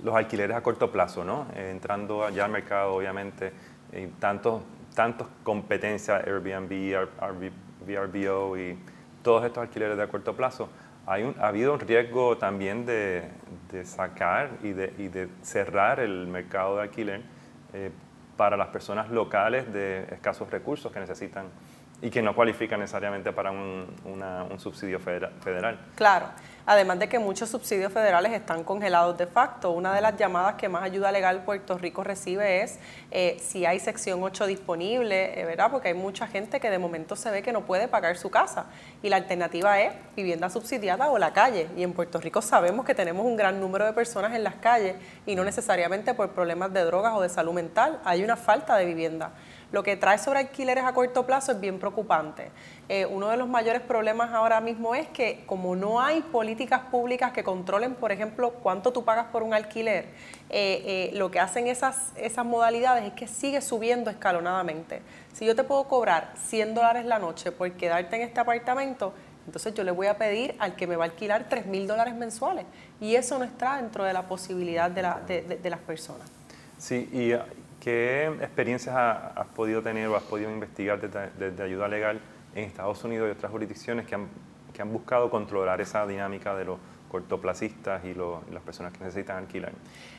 los 0.03 0.15
alquileres 0.15 0.55
a 0.55 0.61
corto 0.61 0.91
plazo, 0.91 1.23
¿no? 1.23 1.47
entrando 1.55 2.23
allá 2.23 2.45
al 2.45 2.51
mercado, 2.51 2.93
obviamente, 2.93 3.51
tantos, 4.19 4.61
tantos 4.93 5.27
competencias, 5.43 6.23
Airbnb, 6.25 7.07
VRBO 7.85 8.57
y 8.57 8.77
todos 9.23 9.45
estos 9.45 9.63
alquileres 9.63 9.97
de 9.97 10.07
corto 10.07 10.35
plazo, 10.35 10.69
hay 11.05 11.33
ha 11.39 11.47
habido 11.47 11.73
un 11.73 11.79
riesgo 11.79 12.37
también 12.37 12.85
de, 12.85 13.29
sacar 13.83 14.51
y 14.61 14.73
de, 14.73 15.29
cerrar 15.41 15.99
el 15.99 16.27
mercado 16.27 16.77
de 16.77 16.83
alquiler 16.83 17.21
eh, 17.73 17.91
para 18.37 18.55
las 18.57 18.67
personas 18.67 19.09
locales 19.09 19.71
de 19.73 20.03
escasos 20.11 20.49
recursos 20.49 20.91
que 20.91 20.99
necesitan 20.99 21.47
y 22.01 22.09
que 22.09 22.21
no 22.21 22.35
cualifican 22.35 22.79
necesariamente 22.79 23.31
para 23.31 23.51
un, 23.51 23.87
un 24.05 24.59
subsidio 24.59 24.99
federal. 24.99 25.79
Claro. 25.95 26.27
Además 26.65 26.97
de 26.99 27.09
que 27.09 27.19
muchos 27.19 27.49
subsidios 27.49 27.91
federales 27.91 28.31
están 28.31 28.63
congelados 28.63 29.17
de 29.17 29.27
facto. 29.27 29.71
Una 29.71 29.93
de 29.93 29.99
las 29.99 30.15
llamadas 30.15 30.55
que 30.55 30.69
más 30.69 30.83
ayuda 30.83 31.11
legal 31.11 31.43
Puerto 31.43 31.77
Rico 31.77 32.05
recibe 32.05 32.63
es 32.63 32.79
eh, 33.11 33.37
si 33.41 33.65
hay 33.65 33.79
sección 33.79 34.23
8 34.23 34.47
disponible, 34.47 35.39
eh, 35.39 35.43
¿verdad? 35.43 35.69
Porque 35.69 35.89
hay 35.89 35.93
mucha 35.93 36.25
gente 36.25 36.61
que 36.61 36.69
de 36.69 36.79
momento 36.79 37.17
se 37.17 37.29
ve 37.31 37.41
que 37.41 37.51
no 37.51 37.65
puede 37.65 37.89
pagar 37.89 38.15
su 38.15 38.29
casa. 38.29 38.67
Y 39.01 39.09
la 39.09 39.17
alternativa 39.17 39.81
es 39.81 39.93
vivienda 40.15 40.49
subsidiada 40.49 41.11
o 41.11 41.17
la 41.17 41.33
calle. 41.33 41.67
Y 41.75 41.83
en 41.83 41.91
Puerto 41.91 42.21
Rico 42.21 42.41
sabemos 42.41 42.85
que 42.85 42.95
tenemos 42.95 43.25
un 43.25 43.35
gran 43.35 43.59
número 43.59 43.85
de 43.85 43.91
personas 43.91 44.33
en 44.33 44.43
las 44.43 44.55
calles 44.55 44.95
y 45.25 45.35
no 45.35 45.43
necesariamente 45.43 46.13
por 46.13 46.29
problemas 46.29 46.71
de 46.71 46.85
drogas 46.85 47.13
o 47.13 47.21
de 47.21 47.27
salud 47.27 47.53
mental. 47.53 47.99
Hay 48.05 48.23
una 48.23 48.37
falta 48.37 48.77
de 48.77 48.85
vivienda. 48.85 49.31
Lo 49.73 49.81
que 49.81 49.97
trae 49.97 50.19
sobre 50.19 50.37
alquileres 50.37 50.83
a 50.83 50.93
corto 50.93 51.25
plazo 51.25 51.51
es 51.51 51.59
bien 51.59 51.79
preocupante. 51.79 52.51
Eh, 52.89 53.07
uno 53.07 53.29
de 53.29 53.37
los 53.37 53.49
mayores 53.49 53.81
problemas 53.81 54.31
ahora 54.31 54.61
mismo 54.61 54.93
es 54.93 55.07
que 55.07 55.43
como 55.47 55.75
no 55.75 55.99
hay 55.99 56.21
políticas 56.21 56.81
públicas 56.91 57.31
que 57.31 57.43
controlen, 57.43 57.95
por 57.95 58.11
ejemplo, 58.11 58.51
cuánto 58.61 58.93
tú 58.93 59.03
pagas 59.03 59.25
por 59.31 59.41
un 59.41 59.51
alquiler, 59.51 60.05
eh, 60.51 60.83
eh, 60.85 61.11
lo 61.15 61.31
que 61.31 61.39
hacen 61.39 61.65
esas, 61.65 62.11
esas 62.17 62.45
modalidades 62.45 63.03
es 63.03 63.13
que 63.13 63.27
sigue 63.27 63.61
subiendo 63.61 64.11
escalonadamente. 64.11 65.01
Si 65.33 65.43
yo 65.43 65.55
te 65.55 65.63
puedo 65.63 65.85
cobrar 65.85 66.33
100 66.35 66.75
dólares 66.75 67.05
la 67.05 67.17
noche 67.17 67.51
por 67.51 67.71
quedarte 67.71 68.15
en 68.17 68.21
este 68.21 68.39
apartamento, 68.39 69.11
entonces 69.47 69.73
yo 69.73 69.83
le 69.83 69.89
voy 69.89 70.05
a 70.05 70.19
pedir 70.19 70.55
al 70.59 70.75
que 70.75 70.85
me 70.85 70.97
va 70.97 71.05
a 71.05 71.07
alquilar 71.07 71.49
3 71.49 71.65
mil 71.65 71.87
dólares 71.87 72.13
mensuales. 72.13 72.67
Y 73.01 73.15
eso 73.15 73.39
no 73.39 73.43
está 73.43 73.77
dentro 73.77 74.03
de 74.03 74.13
la 74.13 74.27
posibilidad 74.27 74.91
de, 74.91 75.01
la, 75.01 75.19
de 75.25 75.69
las 75.71 75.79
personas. 75.79 76.29
Sí, 76.77 77.09
y 77.11 77.33
¿Qué 77.83 78.27
experiencias 78.41 78.95
has 78.95 79.47
podido 79.47 79.81
tener 79.81 80.07
o 80.07 80.15
has 80.15 80.23
podido 80.23 80.49
investigar 80.49 81.01
desde, 81.01 81.63
ayuda 81.63 81.89
legal 81.89 82.21
en 82.55 82.63
Estados 82.63 83.03
Unidos 83.03 83.27
y 83.27 83.31
otras 83.31 83.51
jurisdicciones 83.51 84.05
que 84.05 84.15
han, 84.15 84.29
que 84.71 84.81
han 84.81 84.93
buscado 84.93 85.29
controlar 85.29 85.81
esa 85.81 86.07
dinámica 86.07 86.55
de 86.55 86.63
los 86.63 86.77
cortoplacistas 87.13 88.03
y, 88.05 88.15
las 88.15 88.63
personas 88.65 88.91
que 88.91 89.03
necesitan 89.03 89.37
alquilar? 89.37 89.71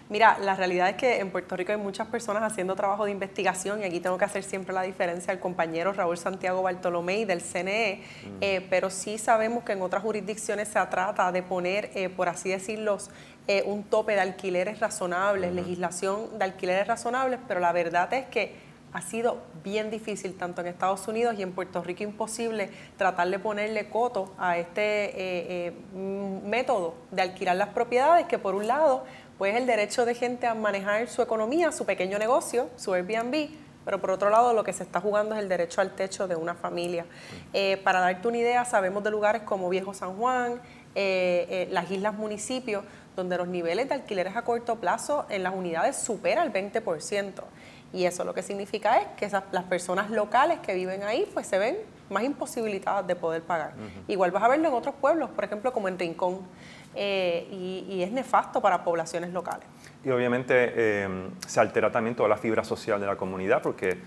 Mira, 0.09 0.39
la 0.39 0.55
realidad 0.55 0.91
es 0.91 0.95
que 0.95 1.19
en 1.19 1.31
Puerto 1.33 1.57
Rico 1.57 1.73
hay 1.73 1.79
muchas 1.79 2.07
personas 2.07 2.45
haciendo 2.45 2.77
trabajo 2.77 3.05
de 3.05 3.11
investigación 3.11 3.81
y 3.81 3.85
aquí 3.85 3.99
tengo 3.99 4.17
que 4.17 4.25
hacer 4.25 4.45
siempre 4.45 4.73
la 4.73 4.83
diferencia 4.83 5.33
al 5.33 5.41
compañero 5.41 5.93
Raúl 5.93 6.17
Santiago 6.17 6.63
Bartolomé 6.63 7.27
del 7.27 7.41
CNE, 7.41 8.01
mm. 8.01 8.29
eh, 8.41 8.67
pero 8.71 8.91
sí 8.91 9.19
sabemos 9.19 9.65
que 9.65 9.73
en 9.73 9.83
otras 9.83 10.05
jurisdicciones 10.05 10.69
se 10.69 10.79
trata 10.87 11.33
de 11.33 11.43
poner, 11.43 11.91
eh, 11.97 12.11
por 12.11 12.29
así 12.29 12.51
decirlo, 12.51 12.99
eh, 13.49 13.65
un 13.67 13.83
tope 13.83 14.13
de 14.13 14.21
alquileres 14.21 14.79
razonables, 14.79 15.53
legislación 15.53 16.39
de 16.39 16.45
alquileres 16.45 16.87
razonables, 16.87 17.41
pero 17.49 17.59
la 17.59 17.73
verdad 17.73 18.13
es 18.15 18.27
que 18.27 18.55
ha 18.95 19.03
sido 19.03 19.39
bien 19.65 19.91
difícil, 19.91 20.37
tanto 20.39 20.61
en 20.61 20.69
Estados 20.69 21.07
Unidos 21.09 21.35
y 21.37 21.43
en 21.43 21.53
Puerto 21.53 21.83
Rico, 21.83 22.05
imposible 22.05 22.71
tratar 22.97 23.29
de 23.29 23.41
ponerle 23.41 23.91
coto 23.91 24.33
a 24.39 24.57
este 24.57 24.81
eh, 24.81 25.13
eh, 25.67 25.73
método 26.47 26.95
de 27.11 27.23
alquilar 27.23 27.57
las 27.57 27.71
propiedades, 27.71 28.27
que 28.27 28.39
por 28.39 28.55
un 28.55 28.69
lado, 28.69 29.05
pues 29.37 29.57
el 29.57 29.67
derecho 29.67 30.07
de 30.07 30.15
gente 30.15 30.47
a 30.47 30.55
manejar 30.55 31.09
su 31.09 31.23
economía, 31.23 31.73
su 31.73 31.85
pequeño 31.85 32.21
negocio, 32.21 32.71
su 32.77 32.95
Airbnb, 32.95 33.49
pero 33.85 34.01
por 34.01 34.13
otro 34.13 34.31
lado 34.31 34.53
lo 34.53 34.63
que 34.63 34.73
se 34.73 34.85
está 34.85 35.01
jugando 35.01 35.35
es 35.35 35.41
el 35.41 35.49
derecho 35.49 35.81
al 35.81 35.97
techo 35.97 36.29
de 36.29 36.37
una 36.37 36.55
familia. 36.55 37.05
para 37.83 37.99
darte 37.99 38.29
una 38.29 38.39
idea, 38.39 38.65
sabemos 38.65 39.03
de 39.03 39.11
lugares 39.11 39.43
como 39.43 39.69
Viejo 39.69 39.93
San 39.93 40.17
Juan, 40.17 40.61
las 40.95 41.91
islas 41.91 42.15
municipios, 42.15 42.85
donde 43.17 43.37
los 43.37 43.49
niveles 43.49 43.89
de 43.89 43.95
alquileres 43.95 44.37
a 44.37 44.43
corto 44.43 44.77
plazo 44.77 45.27
en 45.29 45.43
las 45.43 45.55
unidades 45.55 45.97
supera 45.97 46.45
el 46.45 46.53
20%. 46.53 47.43
Y 47.95 48.07
eso 48.07 48.25
lo 48.25 48.35
que 48.35 48.43
significa 48.43 48.99
es 48.99 49.07
que 49.17 49.31
las 49.53 49.65
personas 49.65 50.11
locales 50.11 50.59
que 50.59 50.75
viven 50.75 51.05
ahí 51.05 51.31
pues 51.33 51.47
se 51.47 51.59
ven 51.59 51.77
más 52.11 52.25
imposibilitadas 52.25 53.07
de 53.07 53.15
poder 53.15 53.43
pagar. 53.43 53.75
Igual 54.09 54.33
vas 54.33 54.43
a 54.43 54.49
verlo 54.49 54.69
en 54.69 54.75
otros 54.75 54.97
pueblos, 54.97 55.31
por 55.31 55.45
ejemplo 55.45 55.73
como 55.73 55.87
en 55.87 55.97
Rincón, 55.97 56.41
eh, 56.97 57.47
y, 57.51 58.03
es 58.03 58.11
nefasto 58.11 58.61
para 58.61 58.85
poblaciones 58.85 59.33
locales. 59.33 59.67
Y 60.05 60.11
obviamente 60.11 60.73
eh, 60.75 61.09
se 61.47 61.61
altera 61.61 61.91
también 61.91 62.17
toda 62.17 62.29
la 62.29 62.37
fibra 62.37 62.65
social 62.65 63.01
de 63.01 63.07
la 63.07 63.17
comunidad 63.17 63.63
porque 63.63 63.99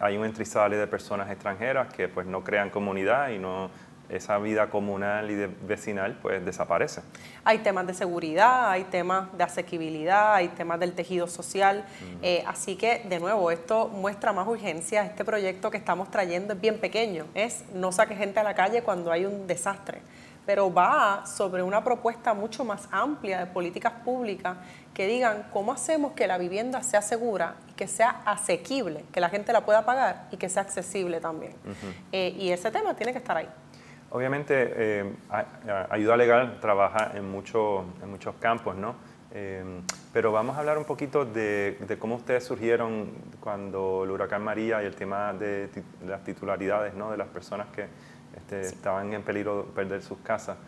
hay 0.00 0.16
un 0.16 0.24
entrizale 0.24 0.76
de 0.76 0.86
personas 0.86 1.28
extranjeras 1.30 1.92
que 1.92 2.08
pues 2.08 2.26
no 2.26 2.44
crean 2.44 2.70
comunidad 2.70 3.30
y 3.30 3.38
no 3.38 3.70
esa 4.08 4.38
vida 4.38 4.68
comunal 4.68 5.30
y 5.30 5.34
de 5.34 5.46
vecinal 5.46 6.18
pues 6.20 6.44
desaparece. 6.44 7.02
Hay 7.44 7.58
temas 7.58 7.86
de 7.86 7.94
seguridad, 7.94 8.70
hay 8.70 8.84
temas 8.84 9.28
de 9.36 9.44
asequibilidad, 9.44 10.34
hay 10.34 10.48
temas 10.48 10.78
del 10.80 10.92
tejido 10.92 11.26
social, 11.26 11.84
eh, 12.22 12.44
así 12.46 12.76
que 12.76 13.02
de 13.08 13.20
nuevo 13.20 13.50
esto 13.50 13.88
muestra 13.88 14.32
más 14.32 14.46
urgencia. 14.46 15.04
Este 15.04 15.24
proyecto 15.24 15.70
que 15.70 15.78
estamos 15.78 16.10
trayendo 16.10 16.54
es 16.54 16.60
bien 16.60 16.78
pequeño, 16.78 17.26
es 17.34 17.64
no 17.74 17.92
saque 17.92 18.14
gente 18.14 18.40
a 18.40 18.42
la 18.42 18.54
calle 18.54 18.82
cuando 18.82 19.10
hay 19.10 19.24
un 19.24 19.46
desastre, 19.46 20.02
pero 20.44 20.72
va 20.72 21.24
sobre 21.26 21.62
una 21.62 21.82
propuesta 21.82 22.34
mucho 22.34 22.64
más 22.64 22.88
amplia 22.90 23.40
de 23.40 23.46
políticas 23.46 23.92
públicas 24.04 24.56
que 24.92 25.06
digan 25.06 25.46
cómo 25.52 25.72
hacemos 25.72 26.12
que 26.12 26.26
la 26.26 26.36
vivienda 26.36 26.82
sea 26.82 27.00
segura 27.00 27.54
y 27.70 27.72
que 27.72 27.88
sea 27.88 28.22
asequible, 28.26 29.04
que 29.12 29.20
la 29.20 29.30
gente 29.30 29.52
la 29.52 29.64
pueda 29.64 29.84
pagar 29.84 30.28
y 30.30 30.36
que 30.36 30.48
sea 30.48 30.62
accesible 30.62 31.20
también. 31.20 31.54
Eh, 32.10 32.34
y 32.38 32.50
ese 32.50 32.70
tema 32.70 32.94
tiene 32.94 33.12
que 33.12 33.18
estar 33.18 33.36
ahí. 33.36 33.48
Obviamente, 34.14 34.74
eh, 34.76 35.12
ayuda 35.88 36.18
legal 36.18 36.58
trabaja 36.60 37.12
en, 37.14 37.30
mucho, 37.30 37.86
en 38.02 38.10
muchos 38.10 38.34
campos, 38.34 38.76
¿no? 38.76 38.94
Eh, 39.30 39.64
pero 40.12 40.30
vamos 40.30 40.56
a 40.56 40.60
hablar 40.60 40.76
un 40.76 40.84
poquito 40.84 41.24
de, 41.24 41.78
cómo 41.98 42.16
ustedes 42.16 42.44
surgieron 42.44 43.08
cuando 43.40 44.04
el 44.04 44.10
huracán 44.10 44.44
María 44.44 44.82
y 44.82 44.86
el 44.86 44.94
tema 44.94 45.32
de, 45.32 45.70
las 46.06 46.22
titularidades, 46.24 46.92
¿no? 46.92 47.10
De 47.10 47.16
las 47.16 47.28
personas 47.28 47.68
que 47.68 47.86
este, 48.36 48.60
estaban 48.60 49.14
en 49.14 49.22
peligro 49.22 49.62
de 49.62 49.72
perder 49.72 50.02
sus 50.02 50.18
casas. 50.18 50.58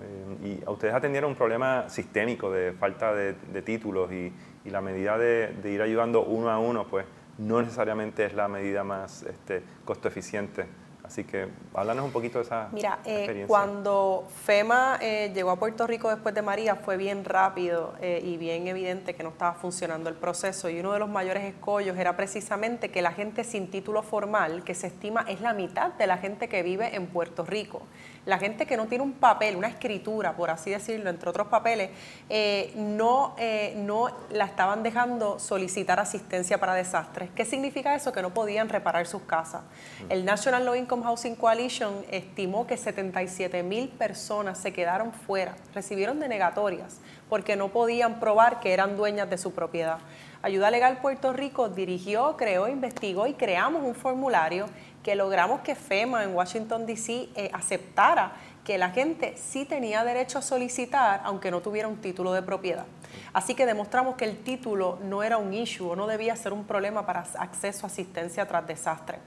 Eh, 0.00 0.62
y 0.64 0.70
ustedes 0.70 0.94
atendieron 0.94 1.28
un 1.32 1.36
problema 1.36 1.90
sistémico 1.90 2.50
de 2.50 2.72
falta 2.72 3.12
de, 3.12 3.34
títulos 3.62 4.10
y, 4.12 4.32
la 4.64 4.80
medida 4.80 5.18
de, 5.18 5.52
ir 5.70 5.82
ayudando 5.82 6.22
uno 6.22 6.48
a 6.48 6.58
uno, 6.58 6.86
pues 6.86 7.04
no 7.36 7.60
necesariamente 7.60 8.24
es 8.24 8.32
la 8.32 8.48
medida 8.48 8.82
más 8.82 9.24
este, 9.24 9.62
costo 9.84 10.08
eficiente 10.08 10.64
Así 11.04 11.22
que 11.24 11.48
háblanos 11.74 12.06
un 12.06 12.12
poquito 12.12 12.38
de 12.38 12.44
esa 12.44 12.68
Mira, 12.72 12.98
eh, 13.04 13.44
cuando 13.46 14.26
FEMA 14.44 14.98
eh, 15.02 15.30
llegó 15.34 15.50
a 15.50 15.58
Puerto 15.58 15.86
Rico 15.86 16.08
después 16.08 16.34
de 16.34 16.40
María 16.40 16.76
fue 16.76 16.96
bien 16.96 17.26
rápido 17.26 17.92
eh, 18.00 18.22
y 18.24 18.38
bien 18.38 18.68
evidente 18.68 19.14
que 19.14 19.22
no 19.22 19.28
estaba 19.28 19.52
funcionando 19.52 20.08
el 20.08 20.16
proceso. 20.16 20.70
Y 20.70 20.80
uno 20.80 20.94
de 20.94 20.98
los 20.98 21.10
mayores 21.10 21.44
escollos 21.44 21.98
era 21.98 22.16
precisamente 22.16 22.90
que 22.90 23.02
la 23.02 23.12
gente 23.12 23.44
sin 23.44 23.70
título 23.70 24.02
formal, 24.02 24.64
que 24.64 24.74
se 24.74 24.86
estima 24.86 25.26
es 25.28 25.42
la 25.42 25.52
mitad 25.52 25.92
de 25.92 26.06
la 26.06 26.16
gente 26.16 26.48
que 26.48 26.62
vive 26.62 26.96
en 26.96 27.06
Puerto 27.06 27.44
Rico, 27.44 27.82
la 28.26 28.38
gente 28.38 28.66
que 28.66 28.76
no 28.76 28.86
tiene 28.86 29.04
un 29.04 29.12
papel, 29.12 29.56
una 29.56 29.68
escritura, 29.68 30.34
por 30.34 30.50
así 30.50 30.70
decirlo, 30.70 31.10
entre 31.10 31.28
otros 31.28 31.48
papeles, 31.48 31.90
eh, 32.28 32.72
no, 32.76 33.34
eh, 33.38 33.74
no 33.76 34.08
la 34.30 34.46
estaban 34.46 34.82
dejando 34.82 35.38
solicitar 35.38 36.00
asistencia 36.00 36.58
para 36.58 36.74
desastres. 36.74 37.30
¿Qué 37.34 37.44
significa 37.44 37.94
eso? 37.94 38.12
Que 38.12 38.22
no 38.22 38.32
podían 38.32 38.68
reparar 38.68 39.06
sus 39.06 39.22
casas. 39.22 39.62
El 40.08 40.24
National 40.24 40.64
Low 40.64 40.74
Income 40.74 41.04
Housing 41.04 41.36
Coalition 41.36 42.04
estimó 42.10 42.66
que 42.66 42.76
77 42.76 43.62
mil 43.62 43.88
personas 43.88 44.58
se 44.58 44.72
quedaron 44.72 45.12
fuera, 45.12 45.54
recibieron 45.74 46.20
denegatorias 46.20 47.00
porque 47.28 47.56
no 47.56 47.68
podían 47.68 48.20
probar 48.20 48.60
que 48.60 48.72
eran 48.72 48.96
dueñas 48.96 49.28
de 49.28 49.38
su 49.38 49.52
propiedad. 49.52 49.98
Ayuda 50.42 50.70
Legal 50.70 50.98
Puerto 50.98 51.32
Rico 51.32 51.68
dirigió, 51.70 52.36
creó, 52.36 52.68
investigó 52.68 53.26
y 53.26 53.32
creamos 53.32 53.82
un 53.82 53.94
formulario 53.94 54.66
que 55.04 55.14
logramos 55.14 55.60
que 55.60 55.74
FEMA 55.74 56.24
en 56.24 56.34
Washington, 56.34 56.86
D.C. 56.86 57.28
Eh, 57.36 57.50
aceptara 57.52 58.32
que 58.64 58.78
la 58.78 58.90
gente 58.90 59.36
sí 59.36 59.66
tenía 59.66 60.02
derecho 60.02 60.38
a 60.38 60.42
solicitar 60.42 61.20
aunque 61.24 61.50
no 61.50 61.60
tuviera 61.60 61.86
un 61.86 61.98
título 61.98 62.32
de 62.32 62.40
propiedad. 62.40 62.86
Así 63.34 63.54
que 63.54 63.66
demostramos 63.66 64.16
que 64.16 64.24
el 64.24 64.38
título 64.42 64.98
no 65.02 65.22
era 65.22 65.36
un 65.36 65.52
issue 65.52 65.90
o 65.90 65.94
no 65.94 66.06
debía 66.06 66.34
ser 66.36 66.54
un 66.54 66.64
problema 66.64 67.04
para 67.04 67.26
acceso 67.38 67.84
a 67.84 67.88
asistencia 67.88 68.48
tras 68.48 68.66
desastre. 68.66 69.18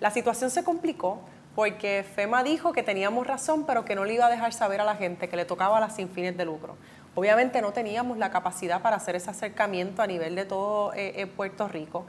La 0.00 0.10
situación 0.10 0.50
se 0.50 0.64
complicó 0.64 1.20
porque 1.54 2.04
FEMA 2.14 2.42
dijo 2.42 2.72
que 2.72 2.82
teníamos 2.82 3.26
razón, 3.26 3.64
pero 3.64 3.84
que 3.84 3.94
no 3.94 4.04
le 4.04 4.14
iba 4.14 4.26
a 4.26 4.30
dejar 4.30 4.52
saber 4.52 4.80
a 4.80 4.84
la 4.84 4.96
gente 4.96 5.28
que 5.28 5.36
le 5.36 5.44
tocaba 5.44 5.78
las 5.78 5.94
sin 5.94 6.08
fines 6.08 6.36
de 6.36 6.44
lucro. 6.44 6.76
Obviamente 7.14 7.60
no 7.60 7.72
teníamos 7.72 8.16
la 8.16 8.30
capacidad 8.30 8.80
para 8.80 8.96
hacer 8.96 9.16
ese 9.16 9.28
acercamiento 9.28 10.00
a 10.00 10.06
nivel 10.06 10.34
de 10.34 10.46
todo 10.46 10.94
eh, 10.94 11.12
eh, 11.20 11.26
Puerto 11.26 11.68
Rico. 11.68 12.06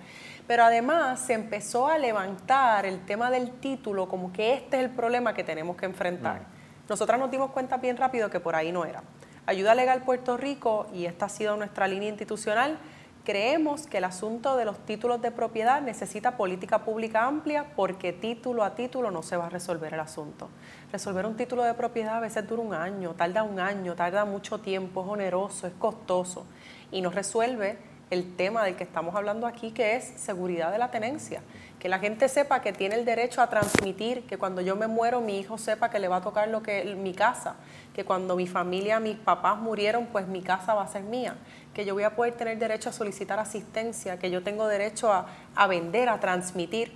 Pero 0.48 0.64
además 0.64 1.20
se 1.20 1.34
empezó 1.34 1.88
a 1.88 1.98
levantar 1.98 2.86
el 2.86 3.06
tema 3.06 3.32
del 3.32 3.52
título 3.52 4.10
como 4.10 4.34
que 4.34 4.54
este 4.54 4.78
es 4.78 4.84
el 4.84 4.90
problema 4.90 5.34
que 5.34 5.44
tenemos 5.44 5.78
que 5.78 5.86
enfrentar. 5.86 6.42
Mm. 6.42 6.90
Nosotras 6.90 7.20
nos 7.20 7.32
dimos 7.32 7.52
cuenta 7.52 7.78
bien 7.78 7.96
rápido 7.96 8.30
que 8.30 8.40
por 8.40 8.56
ahí 8.56 8.72
no 8.72 8.84
era. 8.84 9.04
Ayuda 9.46 9.76
Legal 9.76 10.04
Puerto 10.04 10.38
Rico, 10.38 10.88
y 10.94 11.06
esta 11.06 11.26
ha 11.26 11.30
sido 11.30 11.56
nuestra 11.58 11.88
línea 11.88 12.10
institucional, 12.10 12.78
creemos 13.24 13.88
que 13.88 13.98
el 13.98 14.04
asunto 14.04 14.58
de 14.58 14.66
los 14.66 14.80
títulos 14.86 15.22
de 15.22 15.32
propiedad 15.32 15.82
necesita 15.82 16.36
política 16.36 16.80
pública 16.80 17.26
amplia 17.26 17.66
porque 17.76 18.12
título 18.12 18.64
a 18.64 18.76
título 18.76 19.12
no 19.12 19.24
se 19.24 19.38
va 19.38 19.46
a 19.46 19.50
resolver 19.50 19.94
el 19.94 20.00
asunto. 20.00 20.50
Resolver 20.92 21.26
un 21.26 21.38
título 21.38 21.64
de 21.64 21.74
propiedad 21.74 22.18
a 22.18 22.20
veces 22.20 22.48
dura 22.48 22.62
un 22.62 22.74
año, 22.74 23.14
tarda 23.14 23.44
un 23.44 23.60
año, 23.60 23.96
tarda 23.96 24.26
mucho 24.26 24.60
tiempo, 24.60 25.04
es 25.04 25.10
oneroso, 25.10 25.68
es 25.68 25.74
costoso 25.74 26.46
y 26.92 27.02
no 27.02 27.10
resuelve 27.12 27.78
el 28.14 28.36
tema 28.36 28.64
del 28.64 28.76
que 28.76 28.84
estamos 28.84 29.16
hablando 29.16 29.48
aquí, 29.48 29.72
que 29.72 29.96
es 29.96 30.06
seguridad 30.16 30.72
de 30.72 30.78
la 30.78 30.92
tenencia. 30.92 31.42
Que 31.80 31.90
la 31.90 32.00
gente 32.00 32.30
sepa 32.30 32.62
que 32.62 32.72
tiene 32.72 32.96
el 32.96 33.04
derecho 33.04 33.42
a 33.42 33.50
transmitir, 33.50 34.26
que 34.26 34.38
cuando 34.38 34.62
yo 34.62 34.76
me 34.76 34.88
muero 34.88 35.20
mi 35.20 35.40
hijo 35.40 35.58
sepa 35.58 35.90
que 35.90 36.00
le 36.00 36.08
va 36.08 36.18
a 36.18 36.22
tocar 36.22 36.48
lo 36.48 36.64
que 36.64 36.96
mi 36.96 37.14
casa, 37.14 37.56
que 37.94 38.06
cuando 38.06 38.36
mi 38.36 38.48
familia, 38.48 39.00
mis 39.00 39.18
papás 39.18 39.58
murieron, 39.58 40.06
pues 40.06 40.28
mi 40.28 40.42
casa 40.42 40.74
va 40.74 40.84
a 40.84 40.88
ser 40.88 41.04
mía, 41.04 41.36
que 41.74 41.84
yo 41.84 41.94
voy 41.94 42.04
a 42.04 42.16
poder 42.16 42.36
tener 42.36 42.58
derecho 42.58 42.90
a 42.90 42.94
solicitar 42.94 43.40
asistencia, 43.40 44.18
que 44.18 44.32
yo 44.32 44.44
tengo 44.44 44.68
derecho 44.68 45.12
a, 45.12 45.68
vender, 45.68 46.08
a 46.08 46.20
transmitir. 46.20 46.94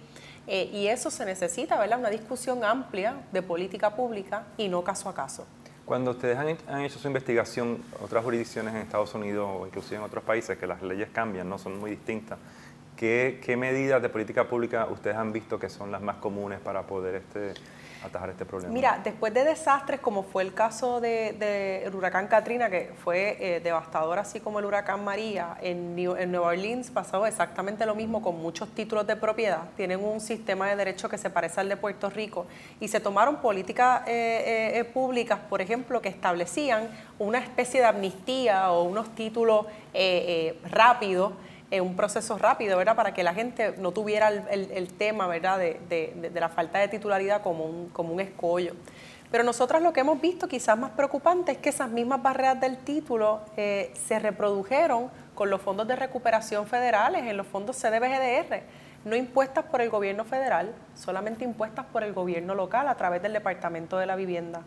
Eh, 0.50 0.70
y 0.72 0.88
eso 0.88 1.12
se 1.12 1.26
necesita, 1.26 1.78
¿verdad? 1.78 2.00
Una 2.00 2.10
discusión 2.10 2.64
amplia 2.64 3.16
de 3.34 3.42
política 3.42 3.96
pública 3.96 4.44
y 4.56 4.70
no 4.70 4.82
caso 4.84 5.10
a 5.10 5.14
caso. 5.14 5.46
Cuando 5.88 6.12
ustedes 6.12 6.38
han, 6.38 6.82
hecho 6.82 7.00
su 7.00 7.08
investigación, 7.08 7.82
otras 8.02 8.22
jurisdicciones 8.22 8.76
en 8.76 8.82
Estados 8.82 9.16
Unidos 9.16 9.50
o 9.50 9.66
inclusive 9.66 9.96
en 9.96 10.04
otros 10.04 10.22
países, 10.22 10.58
que 10.58 10.68
las 10.68 10.82
leyes 10.82 11.08
cambian, 11.14 11.48
no 11.48 11.58
son 11.58 11.80
muy 11.80 11.92
distintas, 11.92 12.38
¿qué, 12.98 13.40
qué 13.42 13.56
medidas 13.56 14.02
de 14.02 14.10
política 14.10 14.50
pública 14.50 14.86
ustedes 14.92 15.16
han 15.16 15.32
visto 15.32 15.58
que 15.58 15.70
son 15.70 15.90
las 15.90 16.02
más 16.02 16.18
comunes 16.18 16.60
para 16.60 16.82
poder 16.84 17.16
este, 17.16 17.54
atajar 18.04 18.30
este 18.30 18.46
problema? 18.46 18.74
Mira, 18.74 19.00
después 19.04 19.34
de 19.34 19.44
desastres 19.44 20.00
como 20.00 20.24
fue 20.24 20.44
el 20.44 20.54
caso 20.54 21.00
del 21.02 21.38
de, 21.40 21.92
huracán 21.94 22.28
Katrina, 22.28 22.70
que 22.70 22.92
fue 23.04 23.38
eh, 23.40 23.60
devastador 23.60 24.20
así 24.20 24.40
como 24.40 24.60
el 24.60 24.66
huracán 24.66 25.04
María, 25.04 25.58
en, 25.62 25.96
Nueva 25.96 26.48
Orleans 26.48 26.92
pasó 26.92 27.26
exactamente 27.26 27.86
lo 27.86 27.96
mismo 27.96 28.22
con 28.22 28.40
muchos 28.40 28.70
títulos 28.74 29.08
de 29.08 29.16
propiedad. 29.16 29.70
Tienen 29.76 30.04
un 30.04 30.20
sistema 30.20 30.70
de 30.70 30.76
derecho 30.76 31.10
que 31.10 31.18
se 31.18 31.30
parece 31.30 31.62
al 31.62 31.70
de 31.70 31.78
Puerto 31.78 32.10
Rico 32.10 32.46
y 32.80 32.88
se 32.88 33.00
tomaron 33.00 33.38
políticas 33.38 34.04
eh, 34.08 34.74
eh, 34.76 34.84
públicas, 34.86 35.40
por 35.50 35.62
ejemplo, 35.62 36.02
que 36.02 36.10
establecían 36.10 36.90
una 37.20 37.40
especie 37.40 37.80
de 37.80 37.88
amnistía 37.88 38.72
o 38.72 38.84
unos 38.84 39.14
títulos 39.16 39.66
rápidos 40.70 41.34
en 41.70 41.84
un 41.84 41.96
proceso 41.96 42.38
rápido, 42.38 42.78
¿verdad? 42.78 42.96
Para 42.96 43.14
que 43.14 43.24
la 43.24 43.34
gente 43.34 43.76
no 43.78 43.92
tuviera 43.92 44.30
el, 44.30 44.94
tema, 44.94 45.28
¿verdad? 45.28 45.60
De, 45.60 46.32
la 46.34 46.50
falta 46.50 46.80
de 46.80 46.88
titularidad 46.88 47.42
como 47.42 47.66
un, 47.66 48.20
escollo. 48.20 48.74
Pero 49.30 49.44
nosotros 49.44 49.82
lo 49.82 49.92
que 49.92 50.00
hemos 50.00 50.22
visto 50.22 50.48
quizás 50.48 50.78
más 50.78 50.92
preocupante 50.92 51.52
es 51.52 51.58
que 51.58 51.70
esas 51.70 51.90
mismas 51.90 52.24
barreras 52.24 52.62
del 52.62 52.78
título 52.78 53.42
eh, 53.58 53.92
se 54.08 54.20
reprodujeron 54.20 55.10
con 55.36 55.50
los 55.50 55.62
fondos 55.62 55.86
de 55.88 55.98
recuperación 55.98 56.66
federales, 56.66 57.24
en 57.24 57.36
los 57.36 57.46
fondos 57.46 57.76
CDBGDR, 57.76 58.64
no 59.04 59.16
impuestas 59.16 59.66
por 59.66 59.82
el 59.82 59.90
gobierno 59.90 60.26
federal, 60.26 60.74
solamente 60.96 61.44
impuestas 61.44 61.86
por 61.86 62.04
el 62.04 62.14
gobierno 62.14 62.56
local 62.56 62.88
a 62.88 62.96
través 62.96 63.22
del 63.22 63.34
Departamento 63.34 63.98
de 63.98 64.06
la 64.06 64.16
Vivienda. 64.16 64.62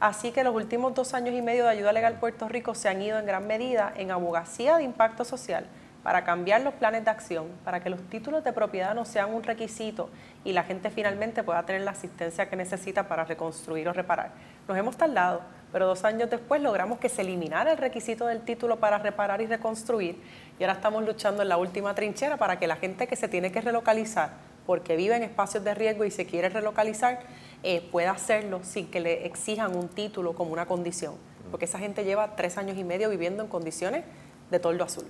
Así 0.00 0.32
que 0.32 0.44
los 0.44 0.54
últimos 0.54 0.94
dos 0.94 1.14
años 1.14 1.34
y 1.34 1.42
medio 1.42 1.64
de 1.64 1.70
ayuda 1.70 1.92
legal 1.92 2.18
Puerto 2.18 2.48
Rico 2.48 2.74
se 2.74 2.88
han 2.88 3.00
ido 3.00 3.18
en 3.18 3.26
gran 3.26 3.46
medida 3.46 3.92
en 3.96 4.10
abogacía 4.10 4.76
de 4.76 4.84
impacto 4.84 5.24
social, 5.24 5.66
para 6.06 6.22
cambiar 6.22 6.60
los 6.60 6.72
planes 6.74 7.04
de 7.04 7.10
acción, 7.10 7.48
para 7.64 7.82
que 7.82 7.90
los 7.90 8.00
títulos 8.08 8.44
de 8.44 8.52
propiedad 8.52 8.94
no 8.94 9.04
sean 9.04 9.34
un 9.34 9.42
requisito 9.42 10.08
y 10.44 10.52
la 10.52 10.62
gente 10.62 10.88
finalmente 10.88 11.42
pueda 11.42 11.66
tener 11.66 11.82
la 11.82 11.90
asistencia 11.90 12.48
que 12.48 12.54
necesita 12.54 13.08
para 13.08 13.24
reconstruir 13.24 13.88
o 13.88 13.92
reparar. 13.92 14.30
Nos 14.68 14.78
hemos 14.78 14.96
tardado, 14.96 15.40
pero 15.72 15.88
dos 15.88 16.04
años 16.04 16.30
después 16.30 16.62
logramos 16.62 17.00
que 17.00 17.08
se 17.08 17.22
eliminara 17.22 17.72
el 17.72 17.78
requisito 17.78 18.24
del 18.28 18.42
título 18.42 18.76
para 18.76 18.98
reparar 18.98 19.40
y 19.40 19.46
reconstruir 19.46 20.22
y 20.60 20.62
ahora 20.62 20.74
estamos 20.74 21.04
luchando 21.04 21.42
en 21.42 21.48
la 21.48 21.56
última 21.56 21.92
trinchera 21.96 22.36
para 22.36 22.56
que 22.60 22.68
la 22.68 22.76
gente 22.76 23.08
que 23.08 23.16
se 23.16 23.26
tiene 23.26 23.50
que 23.50 23.60
relocalizar 23.60 24.30
porque 24.64 24.94
vive 24.94 25.16
en 25.16 25.24
espacios 25.24 25.64
de 25.64 25.74
riesgo 25.74 26.04
y 26.04 26.12
se 26.12 26.24
quiere 26.24 26.50
relocalizar, 26.50 27.18
eh, 27.64 27.80
pueda 27.90 28.12
hacerlo 28.12 28.60
sin 28.62 28.92
que 28.92 29.00
le 29.00 29.26
exijan 29.26 29.74
un 29.74 29.88
título 29.88 30.34
como 30.34 30.52
una 30.52 30.66
condición, 30.66 31.14
porque 31.50 31.64
esa 31.64 31.80
gente 31.80 32.04
lleva 32.04 32.36
tres 32.36 32.58
años 32.58 32.78
y 32.78 32.84
medio 32.84 33.10
viviendo 33.10 33.42
en 33.42 33.48
condiciones 33.48 34.04
de 34.52 34.60
toldo 34.60 34.84
azul. 34.84 35.06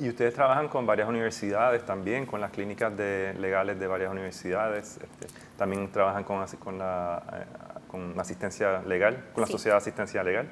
Y 0.00 0.08
ustedes 0.08 0.32
trabajan 0.32 0.68
con 0.68 0.86
varias 0.86 1.08
universidades 1.10 1.84
también, 1.84 2.24
con 2.24 2.40
las 2.40 2.50
clínicas 2.50 2.96
de, 2.96 3.34
legales 3.34 3.78
de 3.78 3.86
varias 3.86 4.10
universidades. 4.10 4.96
Este, 4.96 5.26
también 5.58 5.92
trabajan 5.92 6.24
con, 6.24 6.42
con, 6.58 6.78
la, 6.78 7.22
eh, 7.34 7.44
con 7.86 8.18
asistencia 8.18 8.80
legal, 8.80 9.26
con 9.34 9.42
la 9.42 9.46
Sociedad 9.46 9.74
de 9.74 9.78
Asistencia 9.78 10.24
Legal. 10.24 10.48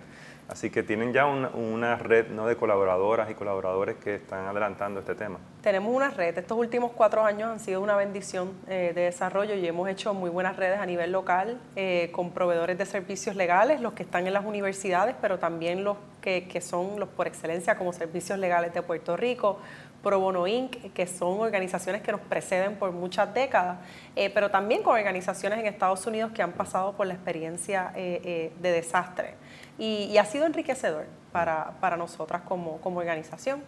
Así 0.48 0.70
que 0.70 0.82
tienen 0.82 1.12
ya 1.12 1.26
una, 1.26 1.96
red 1.96 2.28
¿no? 2.28 2.46
de 2.46 2.56
colaboradoras 2.56 3.30
y 3.30 3.34
colaboradores 3.34 3.96
que 3.96 4.14
están 4.14 4.46
adelantando 4.46 5.00
este 5.00 5.14
tema. 5.14 5.38
Tenemos 5.62 5.94
una 5.94 6.08
red. 6.10 6.36
Estos 6.38 6.56
últimos 6.56 6.92
cuatro 6.92 7.22
años 7.22 7.50
han 7.50 7.60
sido 7.60 7.82
una 7.82 7.96
bendición 7.96 8.52
eh, 8.66 8.92
de 8.94 9.02
desarrollo 9.02 9.54
y 9.54 9.66
hemos 9.66 9.88
hecho 9.90 10.14
muy 10.14 10.30
buenas 10.30 10.56
redes 10.56 10.78
a 10.78 10.86
nivel 10.86 11.12
local 11.12 11.60
eh, 11.76 12.08
con 12.12 12.30
proveedores 12.30 12.78
de 12.78 12.86
servicios 12.86 13.36
legales, 13.36 13.82
los 13.82 13.92
que 13.92 14.04
están 14.04 14.26
en 14.26 14.32
las 14.32 14.46
universidades, 14.46 15.14
pero 15.20 15.38
también 15.38 15.84
los 15.84 15.98
que, 16.28 16.48
que 16.48 16.60
son 16.60 17.00
los 17.00 17.08
por 17.08 17.26
excelencia 17.26 17.76
como 17.76 17.92
servicios 17.92 18.38
legales 18.38 18.74
de 18.74 18.82
Puerto 18.82 19.16
Rico, 19.16 19.58
Pro 20.02 20.20
Bono 20.20 20.46
Inc., 20.46 20.92
que 20.92 21.06
son 21.06 21.40
organizaciones 21.40 22.02
que 22.02 22.12
nos 22.12 22.20
preceden 22.20 22.76
por 22.76 22.92
muchas 22.92 23.32
décadas, 23.34 23.78
eh, 24.14 24.30
pero 24.32 24.50
también 24.50 24.82
con 24.82 24.94
organizaciones 24.94 25.58
en 25.58 25.66
Estados 25.66 26.06
Unidos 26.06 26.32
que 26.32 26.42
han 26.42 26.52
pasado 26.52 26.92
por 26.92 27.06
la 27.06 27.14
experiencia 27.14 27.92
de 27.94 28.52
desastre 28.60 29.34
y, 29.78 30.18
ha 30.18 30.24
sido 30.24 30.46
enriquecedor 30.46 31.06
para, 31.32 31.72
para 31.80 31.96
nosotras 31.96 32.42
como, 32.42 32.80
como, 32.80 32.98
organización. 32.98 33.62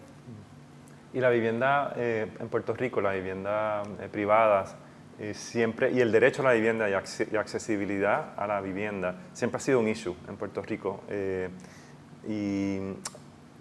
Y 1.13 1.21
la 1.21 1.31
vivienda 1.31 1.93
eh, 1.97 2.31
en 2.39 2.49
Puerto 2.49 2.75
Rico, 2.75 3.01
la 3.01 3.13
vivienda 3.13 3.83
eh, 4.01 4.09
privada, 4.11 4.65
eh, 5.19 5.35
siempre, 5.35 5.91
y 5.91 6.01
el 6.01 6.13
derecho 6.13 6.43
a 6.43 6.47
la 6.47 6.53
vivienda 6.53 6.89
y, 6.89 6.95
accesibilidad 6.95 8.33
a 8.37 8.47
la 8.47 8.61
vivienda, 8.61 9.17
siempre 9.33 9.59
ha 9.59 9.61
sido 9.61 9.81
un 9.81 9.89
issue 9.89 10.17
en 10.29 10.37
Puerto 10.37 10.63
Rico. 10.63 11.03
Y, 12.27 12.79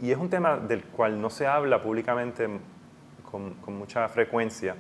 y, 0.01 0.12
es 0.12 0.18
un 0.18 0.30
tema 0.30 0.58
del 0.58 0.84
cual 0.84 1.22
no 1.22 1.30
se 1.30 1.48
habla 1.48 1.82
públicamente 1.82 2.48
con, 3.30 3.54
con 3.56 3.78
mucha 3.78 4.08
frecuencia. 4.10 4.75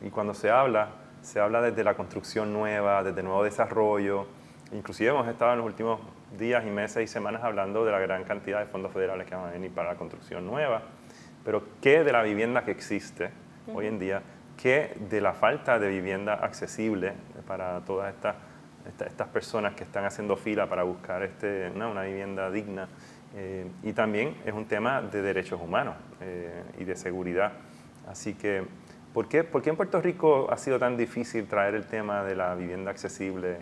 Y 0.00 0.10
cuando 0.10 0.34
se 0.34 0.50
habla, 0.50 0.88
se 1.22 1.40
habla 1.40 1.60
desde 1.60 1.84
la 1.84 1.94
construcción 1.94 2.52
nueva, 2.52 3.02
desde 3.02 3.22
nuevo 3.22 3.44
desarrollo. 3.44 4.26
Inclusive 4.72 5.10
hemos 5.10 5.28
estado 5.28 5.52
en 5.52 5.58
los 5.58 5.66
últimos 5.66 6.00
días 6.36 6.64
y 6.66 6.70
meses 6.70 7.04
y 7.04 7.06
semanas 7.06 7.42
hablando 7.42 7.84
de 7.84 7.92
la 7.92 7.98
gran 7.98 8.24
cantidad 8.24 8.60
de 8.60 8.66
fondos 8.66 8.92
federales 8.92 9.26
que 9.26 9.34
van 9.34 9.48
a 9.48 9.52
venir 9.52 9.70
para 9.72 9.92
la 9.92 9.98
construcción 9.98 10.46
nueva, 10.46 10.82
pero 11.44 11.62
¿qué 11.80 12.04
de 12.04 12.12
la 12.12 12.22
vivienda 12.22 12.64
que 12.64 12.70
existe 12.70 13.30
hoy 13.72 13.86
en 13.86 13.98
día? 13.98 14.22
¿Qué 14.56 14.96
de 15.08 15.20
la 15.20 15.32
falta 15.32 15.78
de 15.78 15.88
vivienda 15.88 16.34
accesible 16.34 17.12
para 17.46 17.80
todas 17.84 18.12
estas, 18.12 18.36
estas 19.06 19.28
personas 19.28 19.74
que 19.74 19.84
están 19.84 20.04
haciendo 20.04 20.36
fila 20.36 20.68
para 20.68 20.82
buscar 20.82 21.22
este, 21.22 21.70
una, 21.70 22.02
vivienda 22.02 22.50
digna? 22.50 22.88
Eh, 23.36 23.66
y 23.82 23.92
también 23.92 24.34
es 24.44 24.54
un 24.54 24.64
tema 24.66 25.02
de 25.02 25.22
derechos 25.22 25.60
humanos 25.60 25.96
eh, 26.20 26.62
y 26.78 26.84
de 26.84 26.96
seguridad. 26.96 27.52
Así 28.08 28.34
que, 28.34 28.64
¿por 29.12 29.28
qué, 29.28 29.44
¿por 29.44 29.62
qué 29.62 29.70
en 29.70 29.76
Puerto 29.76 30.00
Rico 30.00 30.48
ha 30.50 30.56
sido 30.56 30.78
tan 30.78 30.96
difícil 30.96 31.46
traer 31.46 31.74
el 31.74 31.86
tema 31.86 32.22
de 32.24 32.34
la 32.34 32.54
vivienda 32.54 32.90
accesible? 32.90 33.58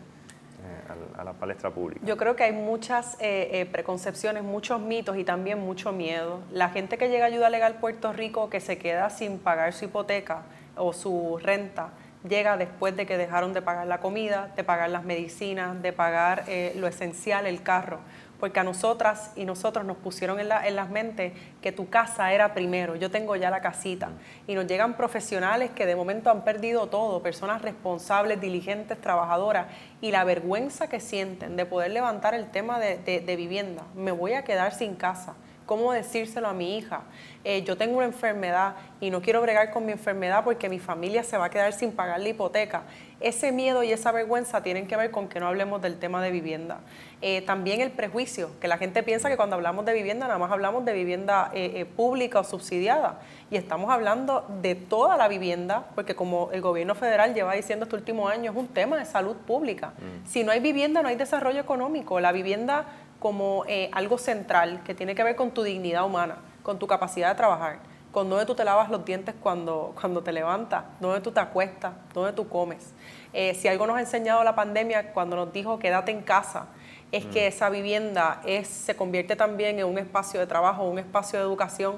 a 1.19 1.25
la 1.25 1.33
palestra 1.33 1.71
pública? 1.71 2.01
Yo 2.05 2.17
creo 2.17 2.37
que 2.37 2.45
hay 2.45 2.53
muchas 2.53 3.15
eh, 3.21 3.49
eh, 3.53 3.67
preconcepciones, 3.67 4.43
muchos 4.43 4.81
mitos 4.81 5.17
y 5.17 5.25
también 5.25 5.59
mucho 5.59 5.93
miedo. 5.93 6.41
La 6.51 6.71
gente 6.71 6.99
que 6.99 7.09
llega 7.09 7.25
a 7.25 7.29
ayuda 7.29 7.51
legal 7.51 7.75
Puerto 7.75 8.13
Rico 8.13 8.51
que 8.51 8.61
se 8.61 8.79
queda 8.79 9.11
sin 9.11 9.39
pagar 9.39 9.73
su 9.73 9.87
hipoteca 9.87 10.43
o 10.77 10.93
su 10.93 11.39
renta, 11.43 11.91
llega 12.29 12.57
después 12.57 12.97
de 12.97 13.07
que 13.07 13.17
dejaron 13.17 13.53
de 13.53 13.63
pagar 13.63 13.87
la 13.87 13.99
comida, 13.99 14.53
de 14.57 14.65
pagar 14.65 14.91
las 14.91 15.05
medicinas, 15.05 15.81
de 15.81 15.93
pagar 15.93 16.45
eh, 16.49 16.75
lo 16.77 16.87
esencial, 16.87 17.47
el 17.47 17.63
carro 17.63 17.99
porque 18.39 18.61
a 18.61 18.65
nosotras 18.65 19.33
y 19.37 19.45
nosotros 19.45 19.85
nos 19.85 19.97
pusieron 19.97 20.41
en, 20.41 20.49
la, 20.49 20.67
en 20.67 20.77
las 20.77 20.91
mentes 20.91 21.33
que 21.63 21.73
tu 21.73 21.89
casa 21.89 22.33
era 22.33 22.55
primero, 22.55 22.97
yo 22.97 23.11
tengo 23.11 23.37
ya 23.37 23.51
la 23.51 23.61
casita. 23.61 24.11
Y 24.47 24.55
nos 24.55 24.67
llegan 24.67 24.95
profesionales 24.97 25.71
que 25.71 25.87
de 25.87 25.97
momento 25.97 26.31
han 26.31 26.45
perdido 26.45 26.89
todo, 26.89 27.23
personas 27.23 27.63
responsables, 27.63 28.41
diligentes, 28.41 29.01
trabajadoras, 29.01 29.67
y 30.01 30.11
la 30.11 30.25
vergüenza 30.25 30.89
que 30.89 31.01
sienten 31.01 31.57
de 31.57 31.67
poder 31.67 31.91
levantar 31.91 32.35
el 32.35 32.51
tema 32.51 32.79
de, 32.79 32.99
de 32.99 33.37
vivienda. 33.37 33.85
Me 33.95 34.13
voy 34.13 34.35
a 34.35 34.45
quedar 34.45 34.73
sin 34.73 34.95
casa 34.95 35.35
cómo 35.67 35.93
decírselo 35.93 36.49
a 36.49 36.53
mi 36.55 36.79
hija. 36.79 37.03
Eh, 37.45 37.63
yo 37.63 37.77
tengo 37.77 37.99
una 37.99 38.07
enfermedad 38.07 38.77
y 39.01 39.11
no 39.11 39.21
quiero 39.21 39.41
bregar 39.43 39.71
con 39.71 39.85
mi 39.85 39.93
enfermedad 39.93 40.43
porque 40.43 40.69
mi 40.69 40.79
familia 40.79 41.23
se 41.23 41.37
va 41.37 41.47
a 41.47 41.51
quedar 41.51 41.73
sin 41.73 41.93
pagar 41.93 42.21
la 42.21 42.29
hipoteca. 42.29 42.83
Ese 43.21 43.53
miedo 43.53 43.83
y 43.83 43.93
esa 43.93 44.13
vergüenza 44.13 44.63
tienen 44.63 44.87
que 44.87 44.97
ver 44.97 45.11
con 45.11 45.29
que 45.29 45.41
no 45.41 45.47
hablemos 45.47 45.81
del 45.81 45.99
tema 45.99 46.23
de 46.23 46.31
vivienda. 46.31 46.81
Eh, 47.23 47.43
también 47.43 47.81
el 47.81 47.91
prejuicio, 47.91 48.51
que 48.61 48.69
la 48.69 48.79
gente 48.79 49.03
piensa 49.03 49.29
que 49.29 49.37
cuando 49.37 49.57
hablamos 49.57 49.85
de 49.85 49.95
vivienda 49.95 50.27
nada 50.27 50.39
más 50.39 50.51
hablamos 50.51 50.85
de 50.85 50.93
vivienda 50.93 51.51
eh, 51.55 51.85
pública 51.97 52.41
o 52.41 52.45
subsidiada. 52.45 53.21
Y 53.51 53.57
estamos 53.57 53.91
hablando 53.91 54.45
de 54.61 54.75
toda 54.75 55.17
la 55.17 55.29
vivienda, 55.29 55.87
porque 55.95 56.15
como 56.15 56.51
el 56.53 56.61
gobierno 56.61 56.95
federal 56.95 57.33
lleva 57.33 57.55
diciendo 57.55 57.85
este 57.85 57.97
último 57.97 58.29
año, 58.29 58.51
es 58.51 58.57
un 58.57 58.69
tema 58.69 58.99
de 58.99 59.05
salud 59.05 59.37
pública. 59.37 59.93
Mm. 59.97 60.27
Si 60.27 60.43
no 60.43 60.53
hay 60.53 60.61
vivienda, 60.61 61.01
no 61.01 61.09
hay 61.09 61.17
desarrollo 61.17 61.61
económico. 61.61 62.19
La 62.21 62.33
vivienda 62.33 62.87
como 63.19 63.65
eh, 63.67 63.91
algo 63.93 64.19
central 64.19 64.83
que 64.85 64.95
tiene 64.95 65.15
que 65.15 65.25
ver 65.25 65.37
con 65.37 65.51
tu 65.51 65.63
dignidad 65.63 66.05
humana, 66.05 66.37
con 66.63 66.79
tu 66.79 66.87
capacidad 66.87 67.31
de 67.31 67.35
trabajar, 67.35 67.79
con 68.13 68.29
dónde 68.29 68.47
tú 68.47 68.55
te 68.55 68.65
lavas 68.65 68.91
los 68.91 69.05
dientes 69.05 69.35
cuando, 69.41 69.95
cuando 70.01 70.23
te 70.23 70.33
levantas, 70.33 70.85
dónde 71.01 71.21
tú 71.21 71.33
te 71.33 71.41
acuestas, 71.41 71.93
dónde 72.15 72.33
tú 72.33 72.49
comes. 72.49 72.95
Eh, 73.33 73.55
si 73.55 73.69
algo 73.69 73.87
nos 73.87 73.97
ha 73.97 74.01
enseñado 74.01 74.43
la 74.45 74.55
pandemia 74.55 75.13
cuando 75.13 75.37
nos 75.37 75.53
dijo 75.53 75.79
quédate 75.79 76.13
en 76.13 76.23
casa, 76.23 76.67
es 77.13 77.25
que 77.27 77.45
mm. 77.45 77.49
esa 77.49 77.71
vivienda 77.71 78.41
es, 78.45 78.69
se 78.69 78.97
convierte 78.97 79.37
también 79.37 79.79
en 79.79 79.87
un 79.87 79.99
espacio 79.99 80.41
de 80.41 80.47
trabajo, 80.47 80.85
un 80.85 80.99
espacio 80.99 81.39
de 81.39 81.45
educación, 81.45 81.97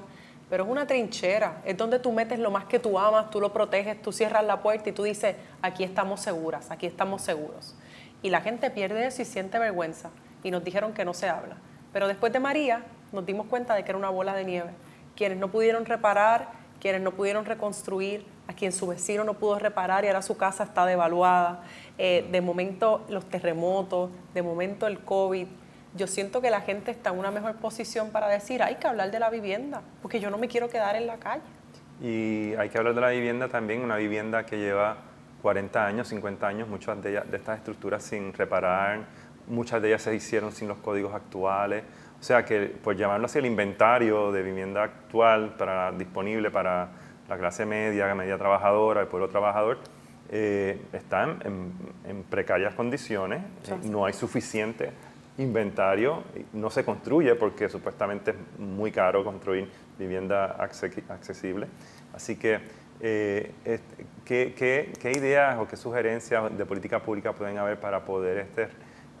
pero 0.49 0.63
es 0.63 0.69
una 0.69 0.87
trinchera, 0.87 1.61
es 1.63 1.77
donde 1.77 1.99
tú 1.99 2.11
metes 2.11 2.39
lo 2.39 2.49
más 2.49 2.65
que 2.65 2.79
tú 2.79 2.97
amas, 2.97 3.29
tú 3.29 3.39
lo 3.39 3.53
proteges, 3.53 4.01
tú 4.01 4.11
cierras 4.11 4.43
la 4.43 4.61
puerta 4.61 4.89
y 4.89 4.91
tú 4.93 5.03
dices, 5.03 5.35
aquí 5.61 5.83
estamos 5.83 6.21
seguras, 6.21 6.71
aquí 6.71 6.87
estamos 6.87 7.21
seguros. 7.21 7.75
Y 8.21 8.29
la 8.29 8.41
gente 8.41 8.69
pierde 8.71 9.05
eso 9.05 9.21
y 9.21 9.25
siente 9.25 9.59
vergüenza 9.59 10.09
y 10.43 10.51
nos 10.51 10.63
dijeron 10.63 10.93
que 10.93 11.05
no 11.05 11.13
se 11.13 11.29
habla. 11.29 11.57
Pero 11.93 12.07
después 12.07 12.31
de 12.31 12.39
María 12.39 12.83
nos 13.11 13.25
dimos 13.25 13.47
cuenta 13.47 13.75
de 13.75 13.83
que 13.83 13.91
era 13.91 13.97
una 13.97 14.09
bola 14.09 14.33
de 14.33 14.45
nieve. 14.45 14.71
Quienes 15.15 15.37
no 15.37 15.49
pudieron 15.49 15.85
reparar, 15.85 16.49
quienes 16.79 17.01
no 17.01 17.11
pudieron 17.11 17.45
reconstruir, 17.45 18.25
a 18.47 18.53
quien 18.53 18.71
su 18.71 18.87
vecino 18.87 19.23
no 19.23 19.35
pudo 19.35 19.59
reparar 19.59 20.03
y 20.03 20.07
ahora 20.07 20.21
su 20.21 20.37
casa 20.37 20.63
está 20.63 20.85
devaluada. 20.85 21.61
Eh, 21.97 22.27
de 22.31 22.41
momento 22.41 23.05
los 23.09 23.25
terremotos, 23.25 24.09
de 24.33 24.41
momento 24.41 24.87
el 24.87 24.99
COVID. 24.99 25.47
Yo 25.95 26.07
siento 26.07 26.41
que 26.41 26.49
la 26.49 26.61
gente 26.61 26.91
está 26.91 27.11
en 27.11 27.19
una 27.19 27.31
mejor 27.31 27.55
posición 27.55 28.09
para 28.11 28.27
decir, 28.27 28.63
hay 28.63 28.75
que 28.75 28.87
hablar 28.87 29.11
de 29.11 29.19
la 29.19 29.29
vivienda, 29.29 29.81
porque 30.01 30.19
yo 30.19 30.29
no 30.29 30.37
me 30.37 30.47
quiero 30.47 30.69
quedar 30.69 30.95
en 30.95 31.07
la 31.07 31.17
calle. 31.17 31.43
Y 32.01 32.53
hay 32.55 32.69
que 32.69 32.77
hablar 32.77 32.95
de 32.95 33.01
la 33.01 33.09
vivienda 33.09 33.49
también, 33.49 33.81
una 33.81 33.97
vivienda 33.97 34.45
que 34.45 34.57
lleva 34.57 34.97
40 35.41 35.85
años, 35.85 36.07
50 36.07 36.47
años, 36.47 36.67
muchas 36.67 37.01
de, 37.03 37.21
de 37.21 37.37
estas 37.37 37.57
estructuras 37.57 38.03
sin 38.03 38.33
reparar, 38.33 39.01
muchas 39.49 39.81
de 39.81 39.89
ellas 39.89 40.03
se 40.03 40.15
hicieron 40.15 40.51
sin 40.51 40.67
los 40.67 40.77
códigos 40.77 41.13
actuales. 41.13 41.83
O 42.19 42.23
sea 42.23 42.45
que, 42.45 42.67
por 42.67 42.95
llamarlo 42.95 43.25
así, 43.25 43.39
el 43.39 43.45
inventario 43.45 44.31
de 44.31 44.41
vivienda 44.43 44.83
actual 44.83 45.55
para, 45.57 45.91
disponible 45.91 46.51
para 46.51 46.89
la 47.27 47.37
clase 47.37 47.65
media, 47.65 48.13
media 48.15 48.37
trabajadora, 48.37 49.01
el 49.01 49.07
pueblo 49.07 49.29
trabajador, 49.29 49.77
eh, 50.31 50.79
está 50.93 51.23
en, 51.23 52.23
precarias 52.29 52.73
condiciones, 52.75 53.41
no 53.83 54.05
hay 54.05 54.13
suficiente 54.13 54.91
inventario, 55.37 56.23
no 56.53 56.69
se 56.69 56.83
construye 56.83 57.33
porque 57.35 57.69
supuestamente 57.69 58.31
es 58.31 58.37
muy 58.59 58.91
caro 58.91 59.23
construir 59.23 59.69
vivienda 59.97 60.57
accesible. 60.59 61.67
Así 62.13 62.35
que, 62.35 62.59
eh, 62.99 63.51
¿qué, 64.25 64.93
qué, 64.99 65.11
ideas 65.11 65.57
o 65.57 65.67
qué 65.67 65.77
sugerencias 65.77 66.55
de 66.55 66.65
política 66.65 66.99
pública 66.99 67.31
pueden 67.33 67.57
haber 67.57 67.79
para 67.79 68.03
poder 68.03 68.39
este, 68.39 68.67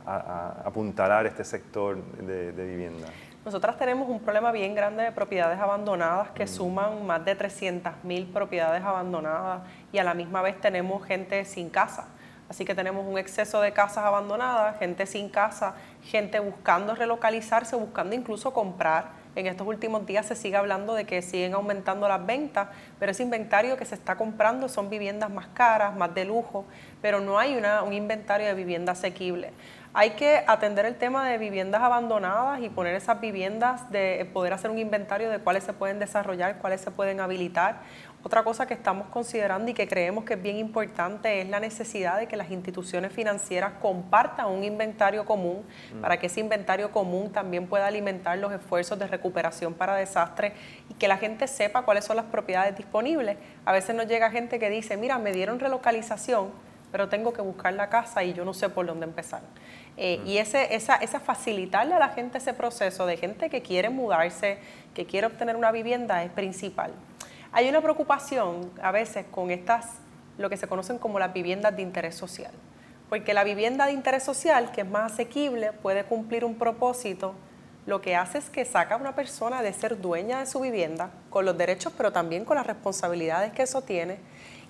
a, 0.05 0.61
apuntalar 0.65 1.25
este 1.25 1.43
sector 1.43 2.01
de, 2.01 2.51
vivienda? 2.51 3.07
Nosotras 3.45 3.77
tenemos 3.77 4.09
un 4.09 4.19
problema 4.19 4.51
bien 4.51 4.75
grande 4.75 5.03
de 5.03 5.11
propiedades 5.11 5.59
abandonadas 5.59 6.29
que 6.31 6.45
mm. 6.45 6.47
suman 6.47 7.05
más 7.05 7.23
de 7.25 7.37
300.000 7.37 8.33
propiedades 8.33 8.83
abandonadas 8.83 9.61
y 9.91 9.97
a 9.97 10.03
la 10.03 10.13
misma 10.13 10.41
vez 10.41 10.59
tenemos 10.59 11.05
gente 11.05 11.45
sin 11.45 11.69
casa. 11.69 12.07
Así 12.49 12.65
que 12.65 12.73
tenemos 12.73 13.05
un 13.05 13.19
exceso 13.19 13.61
de 13.61 13.71
casas 13.73 14.03
abandonadas, 14.03 14.79
gente 14.79 15.05
sin 15.05 15.29
casa, 15.29 15.75
gente 16.03 16.39
buscando 16.39 16.95
relocalizarse, 16.95 17.75
buscando 17.75 18.15
incluso 18.15 18.51
comprar. 18.53 19.19
En 19.35 19.45
estos 19.45 19.67
últimos 19.67 20.07
días 20.07 20.25
se 20.25 20.35
sigue 20.35 20.57
hablando 20.57 20.95
de 20.95 21.05
que 21.05 21.21
siguen 21.21 21.53
aumentando 21.53 22.07
las 22.07 22.25
ventas, 22.25 22.69
pero 22.97 23.11
ese 23.11 23.21
inventario 23.21 23.77
que 23.77 23.85
se 23.85 23.93
está 23.93 24.15
comprando 24.15 24.67
son 24.67 24.89
viviendas 24.89 25.29
más 25.29 25.45
caras, 25.49 25.95
más 25.95 26.15
de 26.15 26.25
lujo, 26.25 26.65
pero 27.03 27.21
no 27.21 27.37
hay 27.37 27.55
una, 27.55 27.83
un 27.83 27.93
inventario 27.93 28.47
de 28.47 28.55
vivienda 28.55 28.93
asequible. 28.93 29.51
Hay 29.91 30.11
que 30.11 30.43
atender 30.45 30.85
el 30.85 30.95
tema 30.95 31.27
de 31.27 31.39
viviendas 31.39 31.81
abandonadas 31.81 32.61
y 32.61 32.69
poner 32.69 32.93
esas 32.93 33.19
viviendas, 33.19 33.89
de 33.91 34.29
poder 34.33 34.53
hacer 34.53 34.69
un 34.69 34.77
inventario 34.77 35.31
de 35.31 35.39
cuáles 35.39 35.63
se 35.63 35.73
pueden 35.73 35.97
desarrollar, 35.97 36.59
cuáles 36.59 36.81
se 36.81 36.91
pueden 36.91 37.19
habilitar. 37.19 37.81
Otra 38.21 38.43
cosa 38.43 38.67
que 38.67 38.75
estamos 38.75 39.07
considerando 39.07 39.71
y 39.71 39.73
que 39.73 39.87
creemos 39.87 40.25
que 40.25 40.35
es 40.35 40.41
bien 40.41 40.57
importante 40.57 41.41
es 41.41 41.49
la 41.49 41.59
necesidad 41.59 42.19
de 42.19 42.27
que 42.27 42.37
las 42.37 42.51
instituciones 42.51 43.11
financieras 43.13 43.73
compartan 43.81 44.47
un 44.47 44.63
inventario 44.63 45.25
común 45.25 45.63
mm. 45.95 46.01
para 46.01 46.17
que 46.17 46.27
ese 46.27 46.41
inventario 46.41 46.91
común 46.91 47.31
también 47.31 47.65
pueda 47.65 47.87
alimentar 47.87 48.37
los 48.37 48.51
esfuerzos 48.51 48.99
de 48.99 49.07
recuperación 49.07 49.73
para 49.73 49.95
desastres 49.95 50.53
y 50.89 50.93
que 50.93 51.07
la 51.07 51.17
gente 51.17 51.47
sepa 51.47 51.81
cuáles 51.81 52.05
son 52.05 52.17
las 52.17 52.25
propiedades 52.25 52.77
disponibles. 52.77 53.37
A 53.65 53.71
veces 53.71 53.95
nos 53.95 54.05
llega 54.05 54.29
gente 54.29 54.59
que 54.59 54.69
dice, 54.69 54.97
mira, 54.97 55.17
me 55.17 55.31
dieron 55.31 55.59
relocalización, 55.59 56.51
pero 56.91 57.09
tengo 57.09 57.33
que 57.33 57.41
buscar 57.41 57.73
la 57.73 57.89
casa 57.89 58.23
y 58.23 58.33
yo 58.33 58.45
no 58.45 58.53
sé 58.53 58.69
por 58.69 58.85
dónde 58.85 59.05
empezar. 59.05 59.41
Eh, 60.01 60.21
y 60.25 60.37
ese, 60.37 60.73
esa, 60.73 60.95
esa 60.95 61.19
facilitarle 61.19 61.93
a 61.93 61.99
la 61.99 62.07
gente 62.07 62.37
ese 62.37 62.53
proceso 62.53 63.05
de 63.05 63.17
gente 63.17 63.49
que 63.49 63.61
quiere 63.61 63.89
mudarse, 63.89 64.57
que 64.93 65.05
quiere 65.05 65.27
obtener 65.27 65.57
una 65.57 65.73
vivienda 65.73 66.23
es 66.23 66.31
principal. 66.31 66.93
Hay 67.51 67.67
una 67.67 67.81
preocupación 67.81 68.71
a 68.81 68.93
veces 68.93 69.25
con 69.29 69.51
estas, 69.51 69.97
lo 70.37 70.49
que 70.49 70.55
se 70.55 70.67
conocen 70.67 70.99
como 70.99 71.19
las 71.19 71.33
viviendas 71.33 71.75
de 71.75 71.81
interés 71.81 72.15
social, 72.15 72.53
porque 73.09 73.33
la 73.33 73.43
vivienda 73.43 73.87
de 73.87 73.91
interés 73.91 74.23
social, 74.23 74.71
que 74.71 74.81
es 74.81 74.89
más 74.89 75.11
asequible, 75.11 75.73
puede 75.73 76.05
cumplir 76.05 76.45
un 76.45 76.55
propósito, 76.55 77.35
lo 77.85 77.99
que 77.99 78.15
hace 78.15 78.37
es 78.37 78.49
que 78.49 78.63
saca 78.63 78.95
a 78.95 78.97
una 78.97 79.15
persona 79.15 79.61
de 79.61 79.73
ser 79.73 79.99
dueña 79.99 80.39
de 80.39 80.45
su 80.45 80.61
vivienda, 80.61 81.11
con 81.29 81.43
los 81.43 81.57
derechos, 81.57 81.91
pero 81.97 82.13
también 82.13 82.45
con 82.45 82.55
las 82.55 82.65
responsabilidades 82.65 83.51
que 83.51 83.63
eso 83.63 83.81
tiene, 83.81 84.17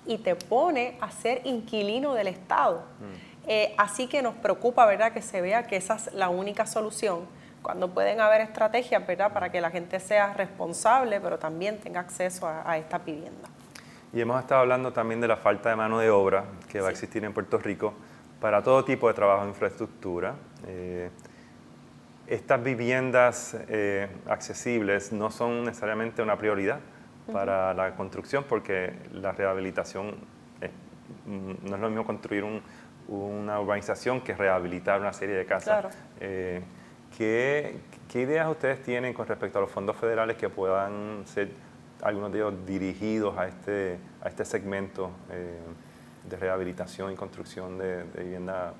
y 0.06 0.18
te 0.18 0.34
pone 0.34 0.96
a 1.00 1.12
ser 1.12 1.42
inquilino 1.44 2.14
del 2.14 2.26
Estado. 2.26 2.84
Mm. 2.98 3.29
Eh, 3.46 3.74
así 3.78 4.06
que 4.06 4.22
nos 4.22 4.34
preocupa, 4.34 4.86
¿verdad?, 4.86 5.12
que 5.12 5.22
se 5.22 5.40
vea 5.40 5.66
que 5.66 5.76
esa 5.76 5.94
es 5.94 6.12
la 6.12 6.28
única 6.28 6.66
solución, 6.66 7.26
cuando 7.62 7.92
pueden 7.92 8.20
haber 8.20 8.40
estrategias, 8.40 9.06
¿verdad?, 9.06 9.32
para 9.32 9.50
que 9.50 9.60
la 9.60 9.70
gente 9.70 10.00
sea 10.00 10.32
responsable, 10.34 11.20
pero 11.20 11.38
también 11.38 11.78
tenga 11.78 12.00
acceso 12.00 12.46
a, 12.46 12.76
esta 12.78 12.98
vivienda. 12.98 13.48
Y 14.12 14.20
hemos 14.20 14.40
estado 14.40 14.62
hablando 14.62 14.92
también 14.92 15.20
de 15.20 15.28
la 15.28 15.36
falta 15.36 15.70
de 15.70 15.76
mano 15.76 15.98
de 15.98 16.10
obra 16.10 16.44
que 16.68 16.80
va 16.80 16.88
a 16.88 16.90
existir 16.90 17.24
en 17.24 17.32
Puerto 17.32 17.58
Rico 17.58 17.94
para 18.40 18.62
todo 18.62 18.84
tipo 18.84 19.08
de 19.08 19.14
trabajo 19.14 19.42
en 19.42 19.50
infraestructura. 19.50 20.34
Eh, 20.66 21.10
estas 22.26 22.62
viviendas 22.62 23.56
eh, 23.68 24.08
accesibles 24.28 25.12
no 25.12 25.30
son 25.30 25.64
necesariamente 25.64 26.22
una 26.22 26.36
prioridad 26.36 26.80
para 27.32 27.74
la 27.74 27.94
construcción 27.94 28.44
porque 28.48 28.92
la 29.12 29.32
rehabilitación 29.32 30.14
mm, 31.26 31.68
no 31.68 31.74
es 31.76 31.80
lo 31.80 31.88
mismo 31.88 32.04
construir 32.04 32.44
un, 32.44 32.62
una 33.10 33.60
urbanización 33.60 34.20
que 34.20 34.34
rehabilitar 34.34 35.00
una 35.00 35.12
serie 35.12 35.34
de 35.34 35.44
casas. 35.44 35.96
Eh, 36.20 36.62
¿qué, 37.18 37.76
ideas 38.14 38.48
ustedes 38.48 38.82
tienen 38.82 39.12
con 39.12 39.26
respecto 39.26 39.58
a 39.58 39.62
los 39.62 39.70
fondos 39.70 39.96
federales 39.96 40.36
que 40.36 40.48
puedan 40.48 41.26
ser 41.26 41.50
algunos 42.02 42.32
de 42.32 42.38
ellos 42.38 42.54
dirigidos 42.66 43.36
a 43.36 43.48
este, 43.48 43.98
a 44.22 44.28
este 44.28 44.44
segmento 44.44 45.10
eh, 45.30 45.58
de 46.28 46.36
rehabilitación 46.36 47.12
y 47.12 47.16
construcción 47.16 47.78
de, 47.78 48.04
de 48.04 48.22
vivienda 48.22 48.74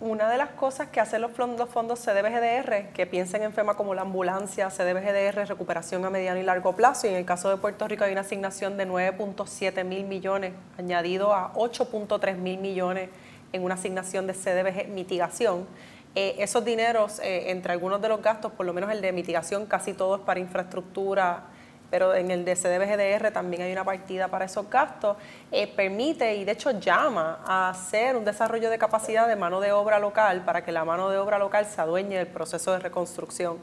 Una 0.00 0.30
de 0.30 0.38
las 0.38 0.50
cosas 0.50 0.88
que 0.88 1.00
hacen 1.00 1.20
los 1.20 1.32
fondos, 1.32 1.68
fondos 1.68 1.98
CDBGDR, 2.00 2.92
que 2.92 3.06
piensen 3.06 3.42
en 3.42 3.52
FEMA 3.52 3.74
como 3.74 3.92
la 3.92 4.02
ambulancia, 4.02 4.68
CDBGDR, 4.70 5.48
recuperación 5.48 6.04
a 6.04 6.10
mediano 6.10 6.38
y 6.38 6.44
largo 6.44 6.76
plazo, 6.76 7.08
y 7.08 7.10
en 7.10 7.16
el 7.16 7.24
caso 7.24 7.50
de 7.50 7.56
Puerto 7.56 7.88
Rico 7.88 8.04
hay 8.04 8.12
una 8.12 8.20
asignación 8.20 8.76
de 8.76 8.86
9.7 8.86 9.84
mil 9.84 10.04
millones, 10.04 10.52
añadido 10.78 11.34
a 11.34 11.52
8.3 11.54 12.36
mil 12.36 12.58
millones 12.58 13.10
en 13.52 13.64
una 13.64 13.74
asignación 13.74 14.28
de 14.28 14.34
CDBG 14.34 14.88
mitigación. 14.88 15.66
Eh, 16.14 16.36
esos 16.38 16.64
dineros, 16.64 17.18
eh, 17.18 17.50
entre 17.50 17.72
algunos 17.72 18.00
de 18.00 18.08
los 18.08 18.22
gastos, 18.22 18.52
por 18.52 18.66
lo 18.66 18.72
menos 18.72 18.92
el 18.92 19.00
de 19.00 19.10
mitigación, 19.10 19.66
casi 19.66 19.94
todo 19.94 20.16
es 20.16 20.20
para 20.22 20.38
infraestructura 20.38 21.48
pero 21.94 22.12
en 22.12 22.32
el 22.32 22.44
de 22.44 22.56
CDBGDR 22.56 23.30
también 23.30 23.62
hay 23.62 23.70
una 23.70 23.84
partida 23.84 24.26
para 24.26 24.46
esos 24.46 24.68
gastos, 24.68 25.16
eh, 25.52 25.68
permite 25.68 26.34
y 26.34 26.44
de 26.44 26.50
hecho 26.50 26.72
llama 26.72 27.38
a 27.46 27.68
hacer 27.70 28.16
un 28.16 28.24
desarrollo 28.24 28.68
de 28.68 28.78
capacidad 28.78 29.28
de 29.28 29.36
mano 29.36 29.60
de 29.60 29.70
obra 29.70 30.00
local 30.00 30.42
para 30.44 30.64
que 30.64 30.72
la 30.72 30.84
mano 30.84 31.08
de 31.08 31.18
obra 31.18 31.38
local 31.38 31.66
se 31.66 31.80
adueñe 31.80 32.16
del 32.16 32.26
proceso 32.26 32.72
de 32.72 32.80
reconstrucción. 32.80 33.58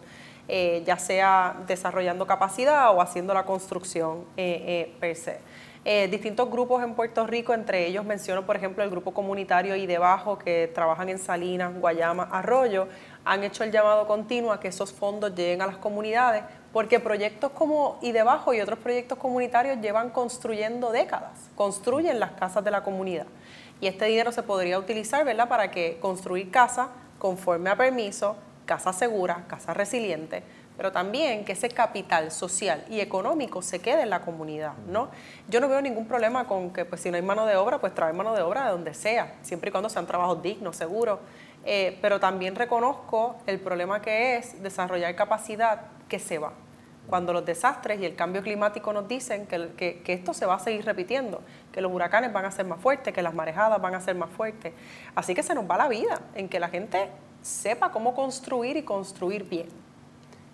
Eh, 0.47 0.81
ya 0.85 0.97
sea 0.97 1.57
desarrollando 1.67 2.25
capacidad 2.25 2.95
o 2.95 3.01
haciendo 3.01 3.33
la 3.33 3.43
construcción 3.43 4.23
eh, 4.37 4.95
per 5.01 5.17
se. 5.17 5.41
Distintos 5.83 6.49
grupos 6.51 6.83
en 6.83 6.93
Puerto 6.93 7.25
Rico, 7.25 7.53
entre 7.53 7.87
ellos 7.87 8.05
menciono, 8.05 8.45
por 8.45 8.55
ejemplo, 8.55 8.83
el 8.83 8.91
grupo 8.91 9.13
comunitario 9.13 9.75
y 9.75 9.87
debajo 9.87 10.37
que 10.37 10.71
trabajan 10.73 11.09
en 11.09 11.17
Salinas, 11.17 11.73
Guayama, 11.73 12.23
Arroyo, 12.31 12.87
han 13.25 13.43
hecho 13.43 13.63
el 13.63 13.71
llamado 13.71 14.05
continuo 14.05 14.51
a 14.51 14.59
que 14.59 14.67
esos 14.67 14.91
fondos 14.91 15.33
lleguen 15.35 15.61
a 15.61 15.67
las 15.67 15.77
comunidades 15.77 16.43
porque 16.71 16.99
proyectos 16.99 17.51
como 17.51 17.97
y 18.01 18.11
debajo 18.11 18.53
y 18.53 18.61
otros 18.61 18.79
proyectos 18.79 19.17
comunitarios 19.17 19.79
llevan 19.81 20.11
construyendo 20.11 20.91
décadas, 20.91 21.49
construyen 21.55 22.19
las 22.19 22.31
casas 22.31 22.63
de 22.63 22.71
la 22.71 22.83
comunidad. 22.83 23.25
Y 23.79 23.87
este 23.87 24.05
dinero 24.05 24.31
se 24.31 24.43
podría 24.43 24.77
utilizar, 24.77 25.25
¿verdad?, 25.25 25.49
para 25.49 25.71
que 25.71 25.97
construir 25.99 26.51
casas 26.51 26.87
conforme 27.17 27.71
a 27.71 27.75
permiso, 27.75 28.35
casas 28.65 28.95
seguras, 28.95 29.39
casas 29.47 29.75
resilientes, 29.75 30.43
pero 30.81 30.91
también 30.91 31.45
que 31.45 31.51
ese 31.51 31.69
capital 31.69 32.31
social 32.31 32.83
y 32.89 33.01
económico 33.01 33.61
se 33.61 33.77
quede 33.77 34.01
en 34.01 34.09
la 34.09 34.21
comunidad, 34.21 34.73
¿no? 34.87 35.11
Yo 35.47 35.59
no 35.61 35.67
veo 35.67 35.79
ningún 35.79 36.07
problema 36.07 36.47
con 36.47 36.73
que, 36.73 36.85
pues, 36.85 37.01
si 37.01 37.11
no 37.11 37.17
hay 37.17 37.21
mano 37.21 37.45
de 37.45 37.55
obra, 37.55 37.77
pues 37.77 37.93
traer 37.93 38.15
mano 38.15 38.33
de 38.33 38.41
obra 38.41 38.65
de 38.65 38.71
donde 38.71 38.95
sea, 38.95 39.35
siempre 39.43 39.69
y 39.69 39.71
cuando 39.71 39.89
sean 39.89 40.07
trabajos 40.07 40.41
dignos, 40.41 40.75
seguros, 40.75 41.19
eh, 41.65 41.99
pero 42.01 42.19
también 42.19 42.55
reconozco 42.55 43.35
el 43.45 43.59
problema 43.59 44.01
que 44.01 44.37
es 44.37 44.63
desarrollar 44.63 45.15
capacidad 45.15 45.81
que 46.09 46.17
se 46.17 46.39
va. 46.39 46.53
Cuando 47.05 47.31
los 47.31 47.45
desastres 47.45 47.99
y 47.99 48.05
el 48.05 48.15
cambio 48.15 48.41
climático 48.41 48.91
nos 48.91 49.07
dicen 49.07 49.45
que, 49.45 50.01
esto 50.07 50.33
se 50.33 50.47
va 50.47 50.55
a 50.55 50.59
seguir 50.59 50.83
repitiendo, 50.83 51.43
que 51.71 51.81
los 51.81 51.91
huracanes 51.91 52.33
van 52.33 52.45
a 52.45 52.51
ser 52.51 52.65
más 52.65 52.81
fuertes, 52.81 53.13
que 53.13 53.21
las 53.21 53.35
marejadas 53.35 53.79
van 53.79 53.93
a 53.93 54.01
ser 54.01 54.15
más 54.15 54.31
fuertes. 54.31 54.73
Así 55.13 55.35
que 55.35 55.43
se 55.43 55.53
nos 55.53 55.69
va 55.69 55.77
la 55.77 55.87
vida 55.87 56.19
en 56.33 56.49
que 56.49 56.59
la 56.59 56.69
gente 56.69 57.11
sepa 57.43 57.91
cómo 57.91 58.15
construir 58.15 58.77
y 58.77 58.81
construir 58.81 59.43
bien. 59.47 59.90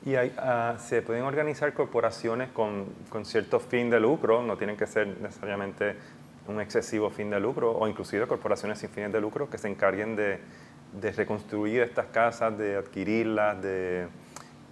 Y 0.06 0.16
ah, 0.16 0.76
se 0.80 1.02
pueden 1.02 1.24
organizar 1.24 1.74
corporaciones 1.74 2.50
con, 2.50 2.86
con 3.10 3.26
cierto 3.26 3.60
fin 3.60 3.90
de 3.90 4.00
lucro, 4.00 4.42
no 4.42 4.58
tienen 4.58 4.78
que 4.78 4.88
ser 4.88 5.08
necesariamente 5.20 5.96
un 6.48 6.62
excesivo 6.62 7.10
fin 7.10 7.30
de 7.30 7.40
lucro, 7.40 7.72
o 7.72 7.88
inclusive 7.88 8.26
corporaciones 8.28 8.80
sin 8.80 8.90
fines 8.90 9.12
de 9.12 9.20
lucro 9.20 9.50
que 9.50 9.58
se 9.58 9.68
encarguen 9.68 10.16
de, 10.16 10.40
de 10.94 11.12
reconstruir 11.12 11.82
estas 11.82 12.08
casas, 12.08 12.58
de 12.58 12.78
adquirirlas, 12.78 13.62
de, 13.62 14.08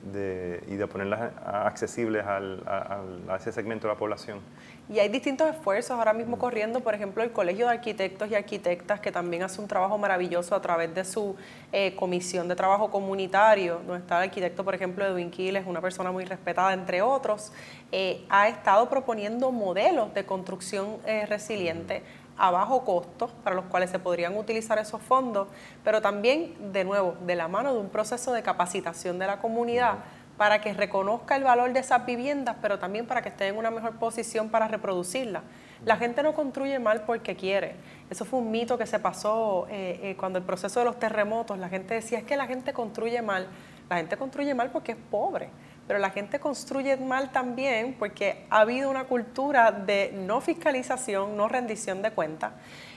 y 0.05 0.75
de 0.75 0.87
ponerlas 0.87 1.31
accesibles 1.45 2.25
al, 2.25 2.61
a, 2.67 3.35
ese 3.37 3.51
segmento 3.51 3.87
de 3.87 3.93
la 3.93 3.97
población. 3.97 4.39
Y 4.87 4.99
hay 4.99 5.09
distintos 5.09 5.49
esfuerzos 5.49 5.97
ahora 5.97 6.13
mismo 6.13 6.37
corriendo, 6.37 6.81
por 6.81 6.93
ejemplo, 6.93 7.23
el 7.23 7.31
Colegio 7.31 7.65
de 7.65 7.73
Arquitectos 7.73 8.29
y 8.29 8.35
Arquitectas, 8.35 8.99
que 8.99 9.11
también 9.11 9.41
hace 9.41 9.59
un 9.59 9.67
trabajo 9.67 9.97
maravilloso 9.97 10.53
a 10.53 10.61
través 10.61 10.93
de 10.93 11.03
su 11.03 11.35
eh, 11.71 11.95
comisión 11.95 12.47
de 12.47 12.55
trabajo 12.55 12.91
comunitario, 12.91 13.81
donde 13.87 14.01
está 14.01 14.17
el 14.17 14.29
arquitecto, 14.29 14.63
por 14.63 14.75
ejemplo, 14.75 15.03
Edwin 15.03 15.31
Quiles, 15.31 15.65
una 15.65 15.81
persona 15.81 16.11
muy 16.11 16.23
respetada, 16.25 16.71
entre 16.73 17.01
otros, 17.01 17.51
eh, 17.91 18.25
ha 18.29 18.47
estado 18.47 18.87
proponiendo 18.89 19.51
modelos 19.51 20.13
de 20.13 20.23
construcción 20.23 20.97
eh, 21.07 21.25
resiliente 21.25 22.03
a 22.37 22.51
bajo 22.51 22.83
costo 22.83 23.29
para 23.43 23.55
los 23.55 23.65
cuales 23.65 23.89
se 23.89 23.99
podrían 23.99 24.37
utilizar 24.37 24.77
esos 24.77 25.01
fondos, 25.01 25.47
pero 25.83 26.01
también, 26.01 26.71
de 26.71 26.83
nuevo, 26.83 27.15
de 27.25 27.35
la 27.35 27.47
mano 27.47 27.73
de 27.73 27.79
un 27.79 27.89
proceso 27.89 28.33
de 28.33 28.43
capacitación 28.43 29.19
de 29.19 29.27
la 29.27 29.39
comunidad 29.39 29.99
para 30.37 30.59
que 30.59 30.73
reconozca 30.73 31.35
el 31.35 31.43
valor 31.43 31.71
de 31.71 31.79
esas 31.79 32.05
viviendas, 32.05 32.57
pero 32.61 32.77
también 32.77 33.07
para 33.07 33.21
que 33.21 33.29
esté 33.29 33.47
en 33.47 33.57
una 33.57 33.71
mejor 33.71 33.93
posición 33.97 34.49
para 34.49 34.67
reproducirlas. 34.67 35.43
La 35.85 35.97
gente 35.97 36.23
no 36.23 36.33
construye 36.33 36.79
mal 36.79 37.03
porque 37.05 37.35
quiere. 37.35 37.75
Eso 38.09 38.25
fue 38.25 38.39
un 38.39 38.51
mito 38.51 38.77
que 38.77 38.85
se 38.85 38.99
pasó 38.99 39.67
eh, 39.69 39.99
eh, 40.03 40.15
cuando 40.17 40.39
el 40.39 40.45
proceso 40.45 40.79
de 40.79 40.85
los 40.85 40.99
terremotos, 40.99 41.57
la 41.57 41.69
gente 41.69 41.93
decía, 41.93 42.19
es 42.19 42.25
que 42.25 42.35
la 42.35 42.47
gente 42.47 42.73
construye 42.73 43.21
mal. 43.21 43.47
La 43.89 43.97
gente 43.97 44.17
construye 44.17 44.53
mal 44.53 44.71
porque 44.71 44.93
es 44.93 44.97
pobre 45.09 45.49
pero 45.87 45.99
la 45.99 46.09
gente 46.09 46.39
construye 46.39 46.97
mal 46.97 47.31
también 47.31 47.95
porque 47.97 48.45
ha 48.49 48.61
habido 48.61 48.89
una 48.89 49.05
cultura 49.05 49.71
de 49.71 50.11
no 50.13 50.41
fiscalización, 50.41 51.37
no 51.37 51.47
rendición 51.47 52.01
de 52.01 52.11
cuentas. 52.11 52.53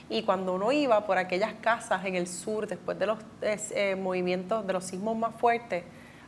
Y 0.09 0.23
cuando 0.23 0.55
uno 0.55 0.71
iba 0.71 1.05
por 1.05 1.19
aquellas 1.19 1.53
casas 1.61 2.03
en 2.05 2.15
el 2.15 2.27
sur, 2.27 2.65
después 2.65 2.97
de 2.97 3.05
los 3.05 3.19
eh, 3.41 3.95
movimientos, 3.95 4.65
de 4.65 4.73
los 4.73 4.85
sismos 4.85 5.15
más 5.15 5.35
fuertes, 5.35 5.83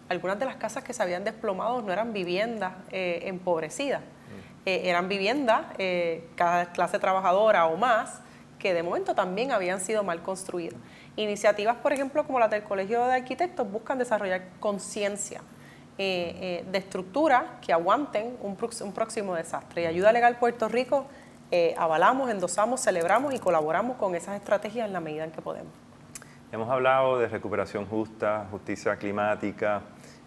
algunas 0.08 0.38
de 0.38 0.46
las 0.46 0.58
casas 0.58 0.84
que 0.84 0.94
se 0.94 1.02
habían 1.02 1.24
desplomado 1.24 1.82
no 1.82 1.92
eran 1.92 2.14
viviendas 2.14 2.74
eh, 2.92 3.22
empobrecidas, 3.24 4.02
mm. 4.02 4.68
eh, 4.68 4.82
eran 4.86 5.10
viviendas, 5.10 5.62
cada 6.36 6.72
clase 6.74 7.00
trabajadora 7.00 7.66
o 7.66 7.78
más, 7.78 8.22
que 8.60 8.76
de 8.76 8.84
momento 8.84 9.16
también 9.16 9.52
habían 9.52 9.80
sido 9.80 10.04
mal 10.04 10.22
construidas. 10.22 10.80
Iniciativas, 11.16 11.78
por 11.78 11.92
ejemplo, 11.92 12.24
como 12.28 12.40
las 12.40 12.52
del 12.52 12.62
Colegio 12.62 13.04
de 13.08 13.16
Arquitectos, 13.16 13.70
buscan 13.72 13.98
desarrollar 13.98 14.44
conciencia 14.60 15.42
eh, 16.04 16.36
eh, 16.42 16.66
de 16.72 16.80
estructura 16.80 17.60
que 17.62 17.72
aguanten 17.72 18.36
un, 18.42 18.56
próximo 18.56 19.36
desastre. 19.36 19.84
Y 19.84 19.86
Ayuda 19.86 20.12
Legal 20.12 20.36
Puerto 20.40 20.68
Rico 20.68 21.06
eh, 21.52 21.76
avalamos, 21.78 22.32
endosamos, 22.32 22.82
celebramos 22.82 23.36
y 23.36 23.38
colaboramos 23.38 23.98
con 23.98 24.16
esas 24.16 24.36
estrategias 24.36 24.88
en 24.88 24.94
la 24.94 25.00
medida 25.00 25.26
en 25.26 25.32
que 25.32 25.44
podemos. 25.44 25.72
Hemos 26.52 26.68
hablado 26.72 27.20
de 27.20 27.28
recuperación 27.28 27.86
justa, 27.86 28.48
justicia 28.50 28.96
climática, 28.96 29.84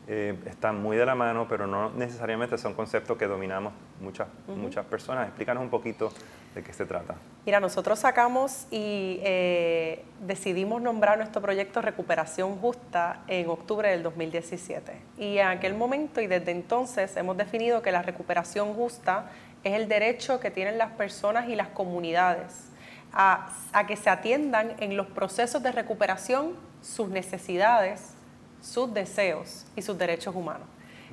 están 0.07 0.81
muy 0.81 0.97
de 0.97 1.07
la 1.07 1.17
mano, 1.17 1.49
pero 1.49 1.67
no 1.67 1.91
necesariamente 1.91 2.57
son 2.57 2.75
conceptos 2.75 3.19
que 3.19 3.27
dominamos 3.27 3.73
muchas, 4.01 4.29
muchas 4.47 4.87
personas. 4.87 5.27
Explícanos 5.27 5.65
un 5.65 5.71
poquito 5.71 6.13
¿De 6.55 6.62
qué 6.62 6.73
se 6.73 6.87
trata? 6.87 7.17
Mira, 7.45 7.59
nosotros 7.59 7.99
sacamos 7.99 8.67
y 8.71 9.19
eh, 9.23 10.05
decidimos 10.21 10.81
nombrar 10.81 11.19
nuestro 11.19 11.43
proyecto 11.43 11.83
Recuperación 11.83 12.57
Justa 12.59 13.23
en 13.27 13.49
octubre 13.49 13.90
del 13.90 14.05
2017. 14.05 14.93
Y 15.19 15.38
en 15.38 15.49
aquel 15.49 15.75
momento 15.75 16.21
y 16.21 16.29
desde 16.29 16.53
entonces 16.53 17.17
hemos 17.17 17.37
definido 17.37 17.83
que 17.83 17.90
la 17.90 18.03
recuperación 18.03 18.73
justa 18.75 19.31
es 19.64 19.75
el 19.75 19.88
derecho 19.88 20.38
que 20.38 20.51
tienen 20.51 20.79
las 20.79 20.93
personas 20.93 21.49
y 21.49 21.57
las 21.57 21.69
comunidades 21.69 22.71
a, 23.12 23.51
a 23.73 23.87
que 23.87 23.97
se 23.97 24.09
atiendan 24.09 24.75
en 24.79 24.97
los 24.97 25.09
procesos 25.09 25.62
de 25.62 25.73
recuperación 25.73 26.53
sus 26.83 27.09
necesidades, 27.09 28.14
sus 28.61 28.95
deseos 28.95 29.67
y 29.75 29.83
sus 29.83 29.99
derechos 29.99 30.35
humanos. 30.37 30.69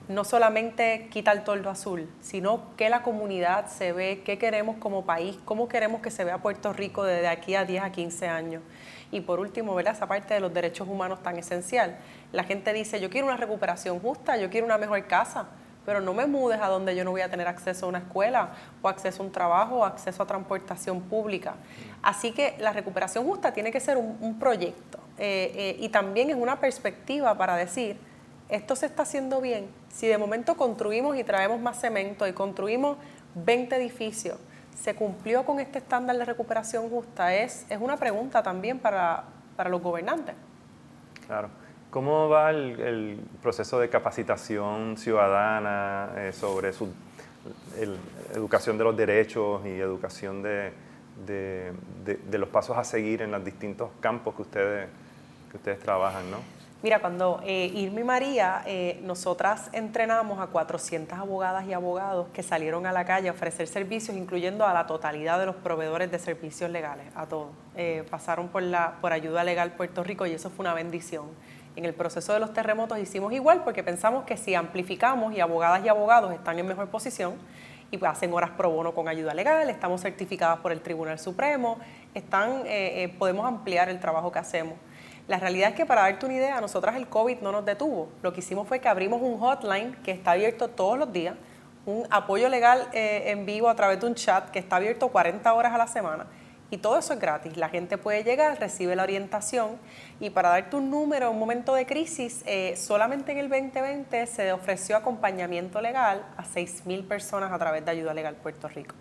No 0.08 0.24
solamente 0.24 1.08
quita 1.10 1.32
el 1.32 1.44
toldo 1.44 1.70
azul, 1.70 2.10
sino 2.22 2.76
que 2.76 2.90
la 2.90 3.02
comunidad 3.04 3.68
se 3.68 3.94
ve, 3.94 4.24
qué 4.26 4.38
queremos 4.38 4.78
como 4.78 5.06
país, 5.06 5.38
cómo 5.46 5.68
queremos 5.68 6.02
que 6.02 6.12
se 6.12 6.24
vea 6.24 6.40
Puerto 6.40 6.74
Rico 6.74 7.04
desde 7.04 7.28
aquí 7.28 7.56
a 7.56 7.66
10 7.66 7.84
a 7.84 7.92
15 7.92 8.28
años. 8.28 8.62
Y 9.12 9.22
por 9.22 9.40
último, 9.40 9.76
¿verdad? 9.76 9.94
esa 9.94 10.08
parte 10.08 10.34
de 10.34 10.40
los 10.40 10.54
derechos 10.54 10.88
humanos 10.88 11.22
tan 11.22 11.38
esencial. 11.38 11.98
La 12.32 12.44
gente 12.44 12.74
dice, 12.74 13.00
yo 13.00 13.10
quiero 13.10 13.28
una 13.28 13.38
recuperación 13.38 14.00
justa, 14.00 14.38
yo 14.38 14.50
quiero 14.50 14.66
una 14.66 14.78
mejor 14.78 15.06
casa, 15.06 15.48
pero 15.86 16.00
no 16.00 16.14
me 16.14 16.26
mudes 16.28 16.62
a 16.62 16.68
donde 16.68 16.96
yo 16.96 17.04
no 17.04 17.12
voy 17.12 17.22
a 17.22 17.30
tener 17.30 17.48
acceso 17.48 17.86
a 17.86 17.90
una 17.90 18.00
escuela 18.00 18.50
o 18.82 18.88
acceso 18.88 19.24
a 19.24 19.26
un 19.26 19.32
trabajo 19.32 19.78
o 19.78 19.86
acceso 19.86 20.24
a 20.24 20.28
transportación 20.28 21.02
pública. 21.02 21.56
Así 22.02 22.32
que 22.32 22.56
la 22.60 22.72
recuperación 22.72 23.26
justa 23.26 23.54
tiene 23.54 23.72
que 23.72 23.80
ser 23.80 23.98
un, 23.98 24.40
proyecto 24.40 25.00
eh, 25.18 25.52
eh, 25.56 25.78
y 25.80 25.90
también 25.90 26.30
es 26.30 26.36
una 26.36 26.60
perspectiva 26.60 27.38
para 27.38 27.56
decir, 27.56 27.98
esto 28.52 28.76
se 28.76 28.86
está 28.86 29.04
haciendo 29.04 29.42
bien. 29.42 29.70
Si 29.90 30.08
de 30.08 30.18
momento 30.18 30.56
construimos 30.56 31.18
y 31.18 31.24
traemos 31.24 31.60
más 31.60 31.80
cemento 31.80 32.28
y 32.28 32.34
construimos 32.34 32.98
20 33.34 33.78
edificios, 33.78 34.38
¿se 34.78 34.94
cumplió 34.94 35.46
con 35.46 35.60
este 35.60 35.80
estándar 35.80 36.18
de 36.18 36.26
recuperación 36.26 36.90
justa? 36.90 37.34
Es, 37.34 37.66
es 37.70 37.80
una 37.80 37.96
pregunta 37.98 38.44
también 38.44 38.78
para, 38.78 39.24
para 39.56 39.70
los 39.70 39.82
gobernantes. 39.82 40.36
Claro. 41.26 41.50
¿Cómo 41.90 42.30
va 42.30 42.52
el, 42.52 43.20
proceso 43.42 43.80
de 43.80 43.90
capacitación 43.90 44.98
ciudadana 44.98 46.12
eh, 46.18 46.32
sobre 46.34 46.72
su 46.74 46.90
educación 48.34 48.78
de 48.78 48.84
los 48.84 48.96
derechos 48.96 49.66
y 49.66 49.80
educación 49.80 50.42
de, 50.42 50.74
los 52.32 52.50
pasos 52.50 52.78
a 52.78 52.84
seguir 52.84 53.22
en 53.22 53.32
los 53.32 53.44
distintos 53.44 53.90
campos 54.00 54.36
que 54.36 54.42
ustedes, 54.42 54.90
que 55.52 55.58
ustedes 55.58 55.80
trabajan? 55.80 56.32
¿no? 56.32 56.61
Mira, 56.84 57.00
cuando 57.00 57.42
eh, 57.46 57.72
Irma 57.76 58.00
y 58.00 58.04
María, 58.04 58.64
eh, 58.66 59.00
nosotras 59.04 59.70
entrenamos 59.72 60.40
a 60.40 60.48
400 60.48 61.16
abogadas 61.16 61.68
y 61.68 61.74
abogados 61.74 62.30
que 62.34 62.42
salieron 62.42 62.88
a 62.88 62.92
la 62.92 63.06
calle 63.06 63.30
a 63.30 63.34
ofrecer 63.34 63.68
servicios, 63.68 64.18
incluyendo 64.18 64.66
a 64.66 64.74
la 64.74 64.88
totalidad 64.88 65.38
de 65.40 65.46
los 65.46 65.56
proveedores 65.58 66.10
de 66.10 66.18
servicios 66.18 66.72
legales, 66.72 67.06
a 67.14 67.28
todos. 67.28 67.50
Eh, 67.76 68.04
pasaron 68.10 68.48
por, 68.48 68.64
la, 68.64 68.96
por 69.00 69.14
ayuda 69.14 69.44
legal 69.44 69.74
Puerto 69.74 70.04
Rico 70.04 70.26
y 70.26 70.32
eso 70.32 70.50
fue 70.50 70.64
una 70.64 70.74
bendición. 70.74 71.26
En 71.76 71.86
el 71.86 71.94
proceso 71.94 72.34
de 72.34 72.40
los 72.40 72.52
terremotos 72.52 72.98
hicimos 72.98 73.32
igual 73.32 73.64
porque 73.64 73.84
pensamos 73.84 74.24
que 74.24 74.36
si 74.36 74.56
amplificamos 74.56 75.36
y 75.36 75.40
abogadas 75.40 75.86
y 75.86 75.88
abogados 75.88 76.34
están 76.34 76.58
en 76.58 76.66
mejor 76.66 76.88
posición 76.90 77.36
y 77.92 78.04
hacen 78.04 78.34
horas 78.34 78.50
pro 78.58 78.72
bono 78.72 78.96
con 78.96 79.08
ayuda 79.08 79.36
legal, 79.36 79.70
estamos 79.70 80.02
certificadas 80.02 80.58
por 80.62 80.72
el 80.72 80.82
Tribunal 80.82 81.20
Supremo, 81.20 81.78
están, 82.16 82.64
eh, 82.66 83.14
podemos 83.20 83.46
ampliar 83.46 83.88
el 83.88 84.00
trabajo 84.00 84.32
que 84.32 84.40
hacemos. 84.40 84.74
La 85.28 85.38
realidad 85.38 85.70
es 85.70 85.76
que 85.76 85.86
para 85.86 86.02
darte 86.02 86.26
una 86.26 86.36
idea, 86.36 86.58
a 86.58 86.62
nosotras 86.62 86.96
el 86.96 87.08
COVID 87.08 87.40
no 87.40 87.52
nos 87.52 87.66
detuvo. 87.66 88.10
Lo 88.22 88.34
que 88.34 88.40
hicimos 88.40 88.68
fue 88.68 88.80
que 88.80 88.90
abrimos 88.90 89.22
un 89.22 89.40
hotline 89.40 89.96
que 90.04 90.12
está 90.12 90.32
abierto 90.32 90.68
todos 90.68 90.98
los 90.98 91.12
días, 91.14 91.36
un 91.86 92.06
apoyo 92.10 92.50
legal 92.50 92.88
eh, 92.94 93.24
en 93.28 93.46
vivo 93.46 93.70
a 93.70 93.76
través 93.76 94.00
de 94.00 94.06
un 94.08 94.16
chat 94.16 94.50
que 94.52 94.60
está 94.60 94.76
abierto 94.76 95.08
40 95.08 95.54
horas 95.54 95.74
a 95.74 95.78
la 95.78 95.88
semana 95.88 96.28
y 96.72 96.78
todo 96.78 96.98
eso 96.98 97.14
es 97.14 97.20
gratis. 97.20 97.58
La 97.58 97.70
gente 97.70 97.98
puede 97.98 98.24
llegar, 98.24 98.58
recibe 98.60 98.96
la 98.96 99.04
orientación 99.04 99.78
y 100.22 100.30
para 100.30 100.50
darte 100.50 100.78
un 100.78 100.90
número, 100.90 101.28
en 101.28 101.34
un 101.34 101.40
momento 101.40 101.76
de 101.76 101.86
crisis, 101.86 102.44
eh, 102.46 102.76
solamente 102.78 103.34
en 103.34 103.40
el 103.40 103.50
2020 103.50 104.26
se 104.26 104.54
ofreció 104.54 104.96
acompañamiento 104.96 105.82
legal 105.82 106.26
a 106.38 106.44
6.000 106.44 107.06
personas 107.06 107.52
a 107.52 107.60
través 107.60 107.84
de 107.84 107.92
Ayuda 107.92 108.14
Legal 108.14 108.36
Puerto 108.36 108.70
Rico. 108.70 108.96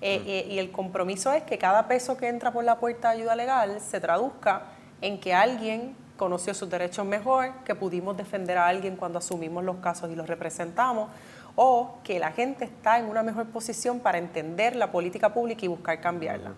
Eh, 0.00 0.18
mm. 0.18 0.22
eh, 0.26 0.54
y 0.54 0.58
el 0.58 0.72
compromiso 0.72 1.32
es 1.32 1.42
que 1.42 1.58
cada 1.58 1.86
peso 1.86 2.16
que 2.16 2.28
entra 2.28 2.50
por 2.50 2.64
la 2.64 2.78
puerta 2.78 3.10
de 3.10 3.18
ayuda 3.18 3.36
legal 3.36 3.80
se 3.80 4.00
traduzca 4.00 4.62
en 5.02 5.20
que 5.20 5.34
alguien 5.34 5.94
conoció 6.16 6.54
sus 6.54 6.70
derechos 6.70 7.04
mejor, 7.04 7.52
que 7.64 7.74
pudimos 7.74 8.16
defender 8.16 8.56
a 8.56 8.68
alguien 8.68 8.96
cuando 8.96 9.18
asumimos 9.18 9.64
los 9.64 9.76
casos 9.76 10.10
y 10.10 10.14
los 10.14 10.28
representamos, 10.28 11.10
o 11.56 11.98
que 12.04 12.18
la 12.18 12.32
gente 12.32 12.64
está 12.64 12.98
en 12.98 13.06
una 13.06 13.22
mejor 13.22 13.46
posición 13.46 14.00
para 14.00 14.18
entender 14.18 14.76
la 14.76 14.90
política 14.90 15.34
pública 15.34 15.64
y 15.64 15.68
buscar 15.68 16.00
cambiarla. 16.00 16.52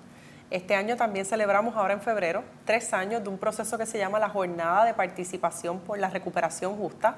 Este 0.51 0.77
año 0.77 0.97
también 0.97 1.25
celebramos 1.25 1.75
ahora 1.75 1.95
en 1.95 2.01
febrero 2.01 2.45
tres 2.65 2.93
años 2.93 3.25
de 3.25 3.29
un 3.31 3.39
proceso 3.39 3.77
que 3.79 3.87
se 3.87 3.99
llama 3.99 4.21
la 4.21 4.29
Jornada 4.29 4.85
de 4.85 4.95
Participación 4.95 5.81
por 5.81 5.99
la 5.99 6.11
Recuperación 6.11 6.77
Justa, 6.77 7.17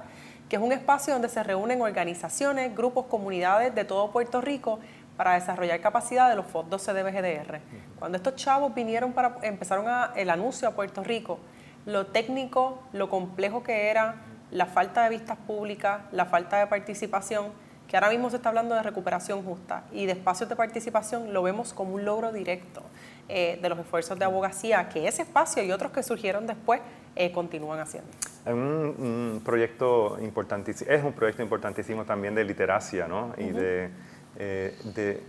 que 0.48 0.56
es 0.56 0.62
un 0.62 0.72
espacio 0.72 1.12
donde 1.12 1.28
se 1.28 1.42
reúnen 1.42 1.82
organizaciones, 1.82 2.74
grupos, 2.74 3.06
comunidades 3.06 3.74
de 3.74 3.84
todo 3.84 4.10
Puerto 4.12 4.40
Rico 4.40 4.78
para 5.16 5.34
desarrollar 5.34 5.80
capacidad 5.80 6.28
de 6.28 6.36
los 6.36 6.46
fondos 6.46 6.84
CDBGDR. 6.84 7.60
Cuando 7.98 8.16
estos 8.16 8.36
chavos 8.36 8.74
vinieron 8.74 9.12
para 9.12 9.38
empezaron 9.42 9.88
a, 9.88 10.12
el 10.16 10.30
anuncio 10.30 10.68
a 10.68 10.72
Puerto 10.72 11.02
Rico, 11.02 11.38
lo 11.86 12.06
técnico, 12.06 12.82
lo 12.92 13.08
complejo 13.08 13.62
que 13.62 13.88
era, 13.88 14.16
la 14.50 14.66
falta 14.66 15.04
de 15.04 15.10
vistas 15.10 15.38
públicas, 15.46 16.02
la 16.12 16.26
falta 16.26 16.58
de 16.58 16.66
participación, 16.66 17.46
que 17.88 17.96
ahora 17.96 18.10
mismo 18.10 18.30
se 18.30 18.36
está 18.36 18.48
hablando 18.48 18.74
de 18.74 18.82
recuperación 18.82 19.44
justa 19.44 19.84
y 19.92 20.06
de 20.06 20.12
espacios 20.12 20.48
de 20.48 20.56
participación, 20.56 21.32
lo 21.32 21.42
vemos 21.42 21.72
como 21.72 21.94
un 21.94 22.04
logro 22.04 22.32
directo. 22.32 22.82
Eh, 23.28 23.58
de 23.60 23.68
los 23.68 23.76
esfuerzos 23.80 24.16
de 24.16 24.24
abogacía 24.24 24.88
que 24.88 25.08
ese 25.08 25.22
espacio 25.22 25.60
y 25.64 25.72
otros 25.72 25.90
que 25.90 26.00
surgieron 26.04 26.46
después 26.46 26.80
eh, 27.16 27.32
continúan 27.32 27.80
haciendo. 27.80 28.08
Es 28.44 28.52
un, 28.52 29.42
proyecto 29.44 30.16
importantísimo, 30.20 30.88
es 30.92 31.02
un 31.02 31.12
proyecto 31.12 31.42
importantísimo 31.42 32.04
también 32.04 32.36
de 32.36 32.44
literacia, 32.44 33.08
¿no? 33.08 33.34
Y 33.36 33.50
eh, 34.38 34.76
de, 34.94 35.22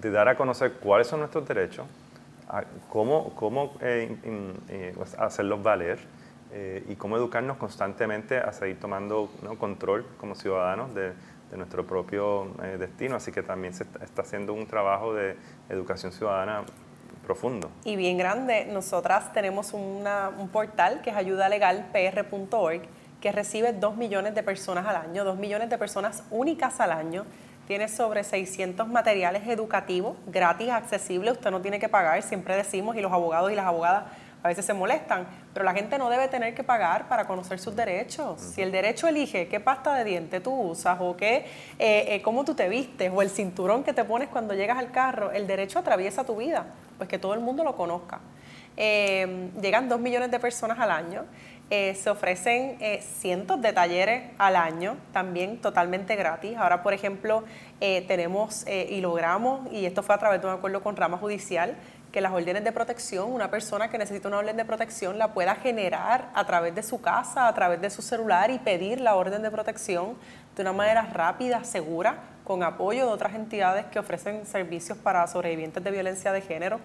de, 0.00 0.10
dar 0.10 0.28
a 0.28 0.36
conocer 0.36 0.74
cuáles 0.74 1.06
son 1.06 1.20
nuestros 1.20 1.46
derechos, 1.46 1.86
cómo, 2.88 3.34
cómo 3.34 3.72
pues, 3.72 5.14
hacerlos 5.18 5.62
valer 5.62 5.98
y 6.86 6.96
cómo 6.96 7.16
educarnos 7.16 7.56
constantemente 7.56 8.36
a 8.36 8.52
seguir 8.52 8.78
tomando 8.78 9.30
control 9.58 10.04
como 10.18 10.34
ciudadanos 10.34 10.94
de, 10.94 11.12
de 11.50 11.56
nuestro 11.56 11.86
propio 11.86 12.52
destino. 12.78 13.16
Así 13.16 13.32
que 13.32 13.42
también 13.42 13.72
se 13.72 13.84
está 14.02 14.20
haciendo 14.20 14.52
un 14.52 14.66
trabajo 14.66 15.14
de 15.14 15.36
educación 15.70 16.12
ciudadana 16.12 16.62
profundo. 17.22 17.70
Y 17.84 17.96
bien 17.96 18.18
grande. 18.18 18.66
Nosotras 18.66 19.32
tenemos 19.32 19.72
un 19.72 20.04
portal 20.52 21.00
que 21.02 21.10
es 21.10 21.16
ayudalegalpr.org 21.16 22.82
que 23.20 23.32
recibe 23.32 23.72
2 23.72 23.96
millones 23.96 24.34
de 24.34 24.42
personas 24.42 24.86
al 24.86 24.96
año, 24.96 25.24
2 25.24 25.38
millones 25.38 25.70
de 25.70 25.78
personas 25.78 26.24
únicas 26.30 26.80
al 26.80 26.90
año. 26.90 27.24
Tiene 27.66 27.88
sobre 27.88 28.24
600 28.24 28.88
materiales 28.88 29.46
educativos 29.46 30.16
gratis, 30.26 30.70
accesibles, 30.70 31.34
usted 31.34 31.50
no 31.50 31.60
tiene 31.60 31.78
que 31.78 31.88
pagar, 31.88 32.22
siempre 32.22 32.56
decimos, 32.56 32.96
y 32.96 33.00
los 33.00 33.12
abogados 33.12 33.52
y 33.52 33.54
las 33.54 33.66
abogadas 33.66 34.04
a 34.42 34.48
veces 34.48 34.64
se 34.64 34.74
molestan, 34.74 35.26
pero 35.52 35.64
la 35.64 35.72
gente 35.72 35.96
no 35.98 36.10
debe 36.10 36.26
tener 36.26 36.54
que 36.54 36.64
pagar 36.64 37.08
para 37.08 37.26
conocer 37.26 37.60
sus 37.60 37.76
derechos. 37.76 38.40
Si 38.40 38.60
el 38.60 38.72
derecho 38.72 39.06
elige 39.06 39.46
qué 39.46 39.60
pasta 39.60 39.94
de 39.94 40.04
diente 40.04 40.40
tú 40.40 40.52
usas 40.52 40.98
o 41.00 41.16
qué, 41.16 41.46
eh, 41.78 42.06
eh, 42.08 42.22
cómo 42.22 42.44
tú 42.44 42.54
te 42.54 42.68
vistes 42.68 43.10
o 43.14 43.22
el 43.22 43.30
cinturón 43.30 43.84
que 43.84 43.92
te 43.92 44.04
pones 44.04 44.28
cuando 44.28 44.54
llegas 44.54 44.78
al 44.78 44.90
carro, 44.90 45.30
el 45.30 45.46
derecho 45.46 45.78
atraviesa 45.78 46.24
tu 46.24 46.36
vida, 46.36 46.66
pues 46.98 47.08
que 47.08 47.18
todo 47.18 47.34
el 47.34 47.40
mundo 47.40 47.62
lo 47.62 47.76
conozca. 47.76 48.20
Eh, 48.76 49.50
llegan 49.60 49.88
dos 49.88 50.00
millones 50.00 50.30
de 50.30 50.40
personas 50.40 50.78
al 50.78 50.90
año. 50.90 51.24
Se 51.72 52.10
ofrecen 52.10 52.76
cientos 53.00 53.62
de 53.62 53.72
talleres 53.72 54.30
al 54.36 54.56
año, 54.56 54.98
también 55.12 55.58
totalmente 55.58 56.16
gratis. 56.16 56.56
Ahora, 56.58 56.82
por 56.82 56.92
ejemplo, 56.92 57.44
tenemos 57.80 58.66
y 58.66 59.00
logramos, 59.00 59.72
y 59.72 59.86
esto 59.86 60.02
fue 60.02 60.14
a 60.14 60.18
través 60.18 60.42
de 60.42 60.48
un 60.48 60.52
acuerdo 60.52 60.82
con 60.82 60.96
rama 60.96 61.16
judicial, 61.16 61.76
que 62.12 62.20
las 62.20 62.32
órdenes 62.32 62.62
de 62.62 62.72
protección, 62.72 63.32
una 63.32 63.50
persona 63.50 63.88
que 63.88 63.96
necesita 63.96 64.28
una 64.28 64.36
orden 64.36 64.58
de 64.58 64.66
protección 64.66 65.16
la 65.16 65.32
pueda 65.32 65.54
generar 65.54 66.28
a 66.34 66.44
través 66.44 66.74
de 66.74 66.82
su 66.82 67.00
casa, 67.00 67.48
a 67.48 67.54
través 67.54 67.80
de 67.80 67.88
su 67.88 68.02
celular 68.02 68.50
y 68.50 68.58
pedir 68.58 69.00
la 69.00 69.14
orden 69.14 69.40
de 69.40 69.50
protección 69.50 70.18
de 70.54 70.60
una 70.60 70.74
manera 70.74 71.08
rápida, 71.10 71.64
segura, 71.64 72.18
con 72.44 72.62
apoyo 72.62 73.06
de 73.06 73.12
otras 73.12 73.34
entidades 73.34 73.86
que 73.86 73.98
ofrecen 73.98 74.46
servicios 74.46 74.98
para 74.98 75.26
sobrevivientes 75.26 75.82
de 75.82 75.90
violencia 75.90 76.32
de 76.32 76.40
género. 76.40 76.80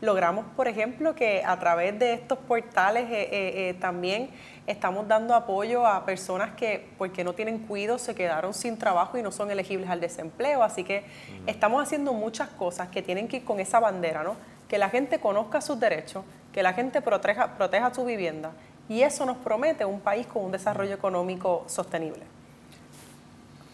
Logramos, 0.00 0.44
por 0.56 0.68
ejemplo, 0.68 1.14
que 1.14 1.42
a 1.44 1.58
través 1.58 1.98
de 1.98 2.12
estos 2.14 2.38
portales 2.38 3.04
eh, 3.10 3.22
eh, 3.22 3.68
eh, 3.70 3.74
también 3.80 4.30
estamos 4.66 5.08
dando 5.08 5.34
apoyo 5.34 5.86
a 5.86 6.04
personas 6.04 6.54
que, 6.54 6.88
porque 6.96 7.24
no 7.24 7.32
tienen 7.32 7.58
cuidado, 7.58 7.98
se 7.98 8.14
quedaron 8.14 8.54
sin 8.54 8.78
trabajo 8.78 9.18
y 9.18 9.22
no 9.22 9.32
son 9.32 9.50
elegibles 9.50 9.90
al 9.90 10.00
desempleo. 10.00 10.62
Así 10.62 10.84
que 10.84 11.04
estamos 11.46 11.82
haciendo 11.82 12.12
muchas 12.12 12.48
cosas 12.50 12.88
que 12.88 13.02
tienen 13.02 13.26
que 13.26 13.38
ir 13.38 13.44
con 13.44 13.58
esa 13.58 13.80
bandera, 13.80 14.22
¿no? 14.22 14.36
que 14.68 14.78
la 14.78 14.88
gente 14.88 15.18
conozca 15.18 15.60
sus 15.60 15.80
derechos, 15.80 16.24
que 16.52 16.62
la 16.62 16.72
gente 16.72 17.02
proteja, 17.02 17.56
proteja 17.56 17.92
su 17.92 18.04
vivienda 18.04 18.52
y 18.88 19.02
eso 19.02 19.26
nos 19.26 19.36
promete 19.38 19.84
un 19.84 20.00
país 20.00 20.28
con 20.28 20.44
un 20.44 20.52
desarrollo 20.52 20.94
económico 20.94 21.64
sostenible. 21.66 22.22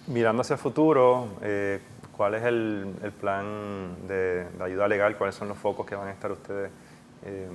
Mirando 0.09 0.43
hacia 0.43 0.55
el 0.55 0.61
futuro, 0.61 1.29
eh, 1.43 1.81
¿cuál 2.17 2.35
es 2.35 2.45
el, 2.45 2.95
plan 3.21 4.07
de, 4.07 4.47
ayuda 4.61 4.87
legal? 4.87 5.17
¿Cuáles 5.17 5.35
son 5.35 5.49
los 5.49 5.59
focos 5.59 5.85
que 5.85 5.97
van 5.97 6.07
a 6.07 6.13
estar 6.13 6.31
ustedes 6.31 6.71
eh, 7.25 7.49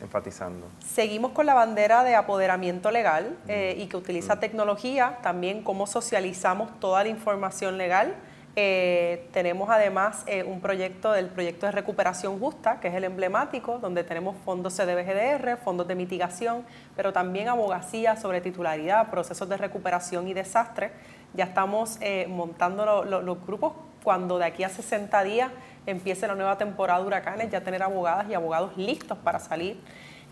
enfatizando? 0.00 0.68
Seguimos 0.78 1.32
con 1.32 1.46
la 1.46 1.54
bandera 1.54 2.04
de 2.04 2.14
apoderamiento 2.14 2.92
legal 2.92 3.36
eh, 3.48 3.74
y 3.76 3.86
que 3.86 3.96
utiliza 3.96 4.38
tecnología, 4.38 5.18
también 5.22 5.64
cómo 5.64 5.88
socializamos 5.88 6.78
toda 6.78 7.02
la 7.02 7.08
información 7.08 7.76
legal 7.76 8.14
Eh, 8.56 9.28
tenemos 9.32 9.68
además 9.68 10.22
eh, 10.28 10.44
un 10.44 10.60
proyecto 10.60 11.10
del 11.10 11.26
proyecto 11.26 11.66
de 11.66 11.72
recuperación 11.72 12.38
justa, 12.38 12.78
que 12.78 12.86
es 12.86 12.94
el 12.94 13.02
emblemático, 13.02 13.80
donde 13.80 14.04
tenemos 14.04 14.36
fondos 14.44 14.76
CDBGDR, 14.76 15.56
fondos 15.56 15.88
de 15.88 15.96
mitigación, 15.96 16.64
pero 16.94 17.12
también 17.12 17.48
abogacía 17.48 18.14
sobre 18.14 18.40
titularidad, 18.40 19.10
procesos 19.10 19.48
de 19.48 19.56
recuperación 19.56 20.28
y 20.28 20.34
desastre. 20.34 20.92
Ya 21.34 21.44
estamos 21.44 21.98
eh, 22.00 22.26
montando 22.28 23.04
los 23.04 23.46
grupos 23.46 23.72
cuando 24.02 24.38
de 24.38 24.44
aquí 24.44 24.64
a 24.64 24.68
60 24.68 25.24
días 25.24 25.50
empiece 25.86 26.26
la 26.26 26.34
nueva 26.34 26.58
temporada 26.58 27.00
de 27.00 27.06
huracanes, 27.06 27.50
ya 27.50 27.62
tener 27.62 27.82
abogadas 27.82 28.28
y 28.28 28.34
abogados 28.34 28.76
listos 28.76 29.18
para 29.18 29.38
salir. 29.38 29.78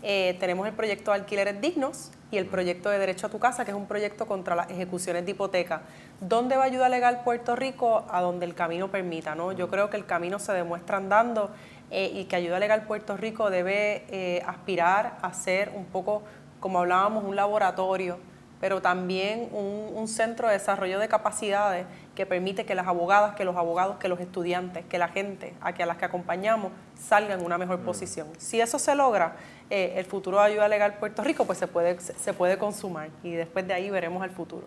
tenemos 0.01 0.67
el 0.67 0.73
proyecto 0.73 1.11
de 1.11 1.17
alquileres 1.17 1.61
dignos 1.61 2.11
y 2.33 2.37
el 2.37 2.47
proyecto 2.47 2.89
de 2.89 2.97
Derecho 2.97 3.27
a 3.27 3.29
tu 3.29 3.37
Casa, 3.37 3.63
que 3.63 3.69
es 3.69 3.77
un 3.77 3.85
proyecto 3.85 4.25
contra 4.25 4.55
las 4.55 4.69
ejecuciones 4.71 5.23
de 5.23 5.31
hipoteca. 5.31 5.83
¿Dónde 6.19 6.57
va 6.57 6.63
ayuda 6.63 6.89
legal 6.89 7.21
Puerto 7.23 7.55
Rico? 7.55 8.05
A 8.09 8.21
donde 8.21 8.47
el 8.47 8.55
camino 8.55 8.89
permita, 8.89 9.35
¿no? 9.35 9.51
Yo 9.51 9.69
creo 9.69 9.91
que 9.91 9.97
el 9.97 10.05
camino 10.07 10.39
se 10.39 10.51
demuestra 10.51 10.97
andando 10.97 11.51
eh, 11.91 12.11
y 12.11 12.25
que 12.25 12.35
ayuda 12.35 12.57
legal 12.57 12.87
Puerto 12.87 13.17
Rico 13.17 13.51
debe 13.51 14.05
eh, 14.09 14.41
aspirar 14.47 15.19
a 15.21 15.31
ser 15.31 15.71
un 15.75 15.85
poco, 15.85 16.23
como 16.59 16.79
hablábamos, 16.79 17.23
un 17.23 17.35
laboratorio, 17.35 18.17
pero 18.63 18.81
también 18.81 19.49
un, 19.51 20.07
centro 20.07 20.47
de 20.47 20.53
desarrollo 20.53 20.97
de 20.97 21.09
capacidades 21.09 21.85
que 22.15 22.25
permite 22.25 22.65
que 22.65 22.75
las 22.75 22.87
abogadas, 22.87 23.35
que 23.35 23.43
los 23.43 23.57
abogados, 23.57 23.97
que 23.97 24.07
los 24.07 24.21
estudiantes, 24.21 24.85
que 24.85 24.97
la 24.97 25.09
gente 25.09 25.53
a, 25.59 25.73
que 25.73 25.83
a 25.83 25.85
las 25.85 25.97
que 25.97 26.05
acompañamos 26.05 26.71
salgan 26.97 27.41
en 27.41 27.45
una 27.45 27.57
mejor 27.57 27.79
mm. 27.79 27.83
posición. 27.83 28.27
Si 28.37 28.61
eso 28.61 28.79
se 28.79 28.95
logra, 28.95 29.35
eh, 29.69 29.95
el 29.97 30.05
futuro 30.05 30.37
de 30.37 30.45
ayuda 30.45 30.69
legal 30.69 30.93
Puerto 30.93 31.25
Rico 31.25 31.43
pues 31.43 31.57
se 31.57 31.67
puede, 31.67 31.99
se 31.99 32.33
puede 32.33 32.57
consumar 32.57 33.09
y 33.21 33.33
después 33.33 33.67
de 33.67 33.73
ahí 33.73 33.89
veremos 33.89 34.23
el 34.23 34.31
futuro. 34.31 34.65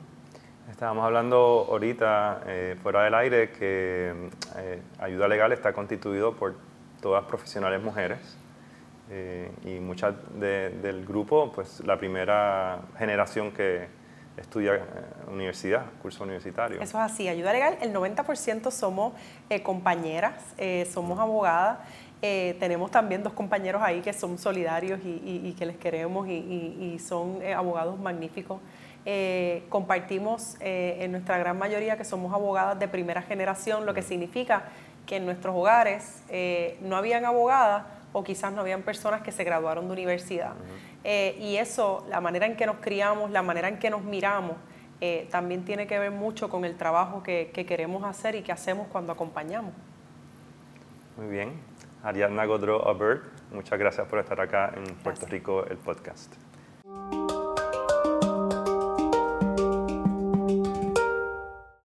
Estábamos 0.71 1.03
hablando 1.03 1.67
ahorita, 1.71 2.43
eh, 2.45 2.77
fuera 2.83 3.03
del 3.05 3.15
aire, 3.15 3.51
que 3.53 4.29
eh, 4.57 4.83
Ayuda 4.99 5.27
Legal 5.27 5.53
está 5.53 5.73
constituido 5.73 6.37
por 6.37 6.55
todas 7.01 7.25
profesionales 7.25 7.83
mujeres 7.83 8.37
eh, 9.11 9.51
y 9.65 9.81
muchas 9.81 10.15
del 10.39 11.05
grupo, 11.07 11.53
pues 11.53 11.81
la 11.85 11.99
primera 11.99 12.81
generación 12.99 13.53
que 13.53 13.89
estudia 14.37 14.81
universidad, 15.29 15.87
curso 16.03 16.25
universitario. 16.25 16.81
Eso 16.81 17.03
es 17.03 17.13
así, 17.13 17.29
Ayuda 17.29 17.53
Legal, 17.53 17.79
el 17.81 17.95
90% 17.95 18.71
somos 18.71 19.15
compañeras, 19.63 20.35
somos 20.93 21.19
abogadas. 21.19 21.79
tenemos 22.21 22.91
también 22.91 23.23
dos 23.23 23.33
compañeros 23.33 23.81
ahí 23.83 24.03
que 24.03 24.13
son 24.13 24.37
solidarios 24.37 25.01
y, 25.03 25.55
que 25.59 25.65
les 25.65 25.79
queremos 25.79 26.29
y 26.29 26.99
son 26.99 27.41
abogados 27.47 27.99
magníficos. 27.99 28.61
Eh, 29.09 29.63
compartimos 29.69 30.57
eh, 30.59 30.97
en 30.99 31.13
nuestra 31.13 31.39
gran 31.39 31.57
mayoría 31.57 31.97
que 31.97 32.05
somos 32.05 32.35
abogadas 32.35 32.77
de 32.77 32.89
primera 32.89 33.23
generación, 33.23 33.87
lo 33.87 33.95
que 33.95 34.03
significa 34.03 34.65
que 35.07 35.19
en 35.19 35.27
nuestros 35.27 35.55
hogares 35.55 36.25
eh, 36.29 36.77
no 36.81 36.97
habían 36.97 37.25
abogadas 37.25 37.85
o 38.17 38.25
quizás 38.25 38.51
no 38.51 38.63
habían 38.63 38.81
personas 38.81 39.21
que 39.21 39.31
se 39.31 39.45
graduaron 39.45 39.87
de 39.89 39.93
universidad. 39.93 40.55
y 41.05 41.57
eso, 41.59 42.07
la 42.09 42.23
manera 42.23 42.47
en 42.47 42.57
que 42.57 42.65
nos 42.65 42.77
criamos, 42.77 43.31
la 43.31 43.43
manera 43.43 43.69
en 43.69 43.79
que 43.79 43.91
nos 43.91 44.03
miramos, 44.03 44.57
también 45.31 45.67
tiene 45.67 45.87
que 45.87 45.99
ver 45.99 46.11
mucho 46.11 46.49
con 46.49 46.65
el 46.65 46.77
trabajo 46.77 47.23
que, 47.23 47.51
queremos 47.53 48.05
hacer 48.05 48.35
y 48.35 48.43
que 48.43 48.53
hacemos 48.53 48.89
cuando 48.89 49.13
acompañamos. 49.13 49.75
Muy 51.19 51.27
bien. 51.29 51.61
Ariadna 52.03 52.47
Godreau 52.47 52.89
Abert, 52.89 53.23
muchas 53.53 53.79
gracias 53.79 54.09
por 54.09 54.19
estar 54.19 54.41
acá 54.41 54.73
en 54.75 54.95
Puerto 54.97 55.27
Rico, 55.27 55.67
el 55.67 55.77
podcast. 55.77 56.46